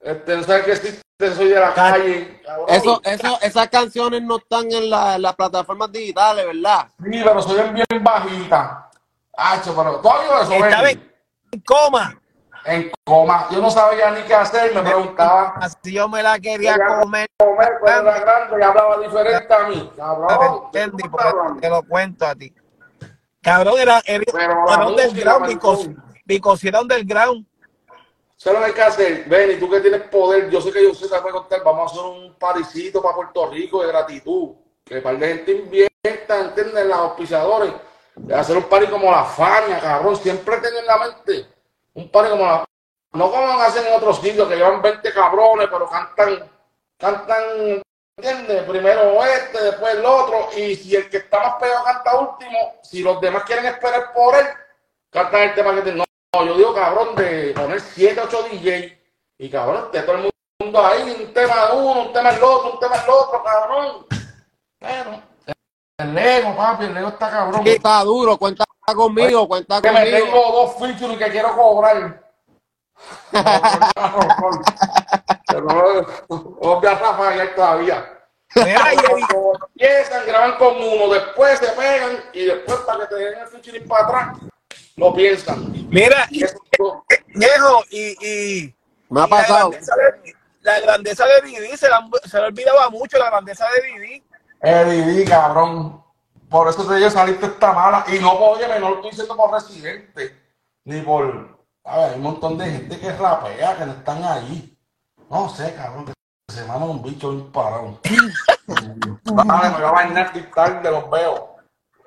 este, 0.00 0.36
no 0.36 0.42
saben 0.42 0.64
que 0.64 0.72
existe 0.72 1.02
soy 1.34 1.48
de 1.48 1.60
la 1.60 1.72
calle. 1.72 2.42
cabrón. 2.44 2.66
Eso, 2.68 3.00
eso, 3.04 3.38
esas 3.40 3.68
canciones 3.68 4.22
no 4.22 4.36
están 4.36 4.70
en, 4.70 4.90
la- 4.90 5.14
en 5.16 5.22
las 5.22 5.34
plataformas 5.34 5.90
digitales, 5.90 6.44
¿verdad? 6.46 6.88
Sí, 7.02 7.20
pero 7.24 7.40
soy 7.42 7.70
bien, 7.70 7.86
bajita. 8.02 8.90
Hacho, 9.38 9.74
pero 9.74 9.96
todavía 10.00 10.42
eso 10.42 10.52
Está. 10.52 10.90
En 10.90 11.60
coma. 11.64 12.20
En 12.66 12.90
coma. 13.04 13.46
Yo 13.52 13.60
no 13.60 13.70
sabía 13.70 14.10
ni 14.10 14.22
qué 14.22 14.34
hacer, 14.34 14.74
me 14.74 14.82
preguntaba. 14.82 15.54
Así 15.60 15.92
yo 15.92 16.08
me 16.08 16.20
la 16.20 16.38
quería 16.40 16.72
Quería 16.72 16.98
comer. 17.00 17.28
comer, 17.38 17.72
pero 17.84 18.00
era 18.00 18.18
grande 18.18 18.56
y 18.58 18.62
hablaba 18.62 18.98
diferente 18.98 19.54
a 19.54 19.68
mí. 19.68 19.92
Cabrón. 19.96 20.62
Entendí, 20.74 21.04
te 21.60 21.70
lo 21.70 21.82
cuento 21.84 22.26
a 22.26 22.34
ti. 22.34 22.52
Cabrón, 23.40 23.74
era, 23.78 24.02
era, 24.04 24.24
era 24.34 24.64
la 24.64 24.86
underground, 24.88 25.46
Vicosí. 25.46 25.96
Vicosí 26.24 26.66
era 26.66 26.80
underground. 26.80 27.46
¿Sabes 28.36 28.58
lo 28.58 28.64
que 28.64 28.70
hay 28.70 28.74
que 28.74 28.82
hacer? 28.82 29.24
Ven, 29.28 29.52
y 29.52 29.60
tú 29.60 29.70
que 29.70 29.80
tienes 29.80 30.02
poder, 30.02 30.50
yo 30.50 30.60
sé 30.60 30.72
que 30.72 30.82
yo 30.82 30.92
sé 30.92 31.14
a 31.14 31.22
contar, 31.22 31.62
vamos 31.62 31.90
a 31.90 31.94
hacer 31.94 32.04
un 32.04 32.34
parisito 32.34 33.00
para 33.00 33.14
Puerto 33.14 33.48
Rico 33.48 33.80
de 33.80 33.88
gratitud. 33.88 34.56
Que 34.84 35.00
par 35.00 35.16
de 35.18 35.28
gente 35.28 35.52
invierta, 35.52 36.40
¿entiendes? 36.40 36.84
Los 36.86 36.98
auspiciadores. 36.98 37.72
De 38.16 38.34
hacer 38.34 38.56
un 38.56 38.64
party 38.64 38.88
como 38.88 39.10
la 39.12 39.24
Fania, 39.24 39.78
cabrón. 39.78 40.16
Siempre 40.16 40.56
ten 40.56 40.76
en 40.76 40.86
la 40.86 40.98
mente 40.98 41.55
un 41.96 42.10
party 42.10 42.30
como 42.30 42.44
la 42.44 42.64
No 43.14 43.30
como 43.30 43.60
hacen 43.60 43.86
en 43.86 43.94
otros 43.94 44.20
sitios 44.20 44.48
que 44.48 44.56
llevan 44.56 44.82
20 44.82 45.12
cabrones, 45.12 45.68
pero 45.70 45.88
cantan, 45.88 46.50
cantan, 46.98 47.82
¿entiendes? 48.16 48.62
Primero 48.64 49.24
este, 49.24 49.62
después 49.62 49.94
el 49.94 50.04
otro. 50.04 50.48
Y 50.56 50.76
si 50.76 50.94
el 50.94 51.08
que 51.08 51.18
está 51.18 51.40
más 51.40 51.54
pegado 51.54 51.84
canta 51.84 52.18
último, 52.18 52.74
si 52.82 53.02
los 53.02 53.20
demás 53.20 53.44
quieren 53.44 53.66
esperar 53.66 54.12
por 54.12 54.34
él, 54.34 54.46
cantan 55.10 55.42
el 55.42 55.54
tema 55.54 55.74
que 55.74 55.82
te... 55.82 55.92
No, 55.92 56.04
yo 56.44 56.54
digo, 56.54 56.74
cabrón, 56.74 57.14
de 57.16 57.54
poner 57.54 57.80
7, 57.80 58.20
8 58.24 58.48
DJ 58.52 59.02
y 59.38 59.48
cabrón, 59.48 59.84
esté 59.86 60.02
todo 60.02 60.16
el 60.16 60.30
mundo 60.60 60.86
ahí, 60.86 61.02
un 61.02 61.32
tema 61.32 61.66
de 61.66 61.76
uno, 61.76 62.02
un 62.02 62.12
tema 62.12 62.32
del 62.32 62.42
otro, 62.42 62.72
un 62.72 62.78
tema 62.78 62.98
del 62.98 63.10
otro, 63.10 63.42
cabrón. 63.42 64.06
Pero, 64.78 65.22
el 65.98 66.14
Lego, 66.14 66.54
papi, 66.54 66.84
el 66.84 66.94
Lego 66.94 67.08
está 67.08 67.30
cabrón. 67.30 67.62
Sí, 67.64 67.70
está 67.70 68.04
duro, 68.04 68.36
cuenta 68.36 68.66
conmigo, 68.94 69.48
cuenta 69.48 69.80
que 69.82 69.90
me 69.90 70.04
conmigo. 70.04 70.18
tengo 70.26 70.52
dos 70.52 70.76
features 70.78 71.18
que 71.18 71.30
quiero 71.30 71.54
cobrar. 71.56 72.22
Pero 73.30 73.42
no, 75.60 76.02
no 76.28 76.38
voy 76.60 76.86
a 76.86 76.94
Rafael 76.94 77.54
todavía. 77.54 78.12
Empiezan, 78.54 80.26
graban 80.26 80.56
con 80.56 80.76
uno, 80.76 81.12
después 81.12 81.58
se 81.58 81.66
pegan 81.68 82.24
y 82.32 82.44
después 82.46 82.78
para 82.80 83.00
que 83.00 83.06
te 83.14 83.16
den 83.16 83.38
el 83.40 83.48
featuring 83.48 83.86
para 83.88 84.04
atrás, 84.06 84.38
lo 84.96 85.12
piensan. 85.14 85.72
Mira, 85.90 86.26
y- 86.30 86.44
Eso- 86.44 86.58
Ñejo, 87.34 87.84
y, 87.90 88.26
y, 88.26 88.74
Me 89.10 89.22
ha 89.22 89.26
pasado. 89.26 89.70
la 90.62 90.80
grandeza 90.80 91.24
de 91.26 91.42
Didi, 91.48 91.76
se, 91.76 91.88
la- 91.88 92.08
se 92.24 92.38
le 92.38 92.44
olvidaba 92.46 92.88
mucho 92.90 93.18
la 93.18 93.26
grandeza 93.26 93.66
de 93.70 93.82
Didi. 93.88 94.22
Eddie, 94.62 95.24
cabrón. 95.26 96.02
Por 96.48 96.68
eso 96.68 96.86
te 96.86 96.96
digo, 96.96 97.10
saliste 97.10 97.46
esta 97.46 97.72
mala. 97.72 98.04
Y 98.08 98.18
no, 98.18 98.32
oye, 98.32 98.66
no 98.80 98.90
lo 98.90 98.94
estoy 98.96 99.10
diciendo 99.10 99.36
por 99.36 99.52
residente, 99.52 100.36
ni 100.84 101.00
por. 101.00 101.56
A 101.84 101.98
ver, 101.98 102.10
hay 102.10 102.16
un 102.16 102.22
montón 102.22 102.58
de 102.58 102.70
gente 102.70 102.98
que 102.98 103.12
rapea, 103.12 103.76
que 103.76 103.86
no 103.86 103.92
están 103.92 104.24
ahí. 104.24 104.76
No 105.30 105.48
sé, 105.48 105.74
cabrón, 105.74 106.06
que 106.06 106.12
se 106.52 106.64
manda 106.64 106.86
un 106.86 107.02
bicho 107.02 107.30
bien 107.32 107.50
parado. 107.52 107.98
Vale, 109.24 109.70
me 109.70 109.74
voy 109.76 109.84
a 109.84 109.90
bañar 109.90 110.32
tarde, 110.54 110.90
los 110.90 111.10
veo. 111.10 111.55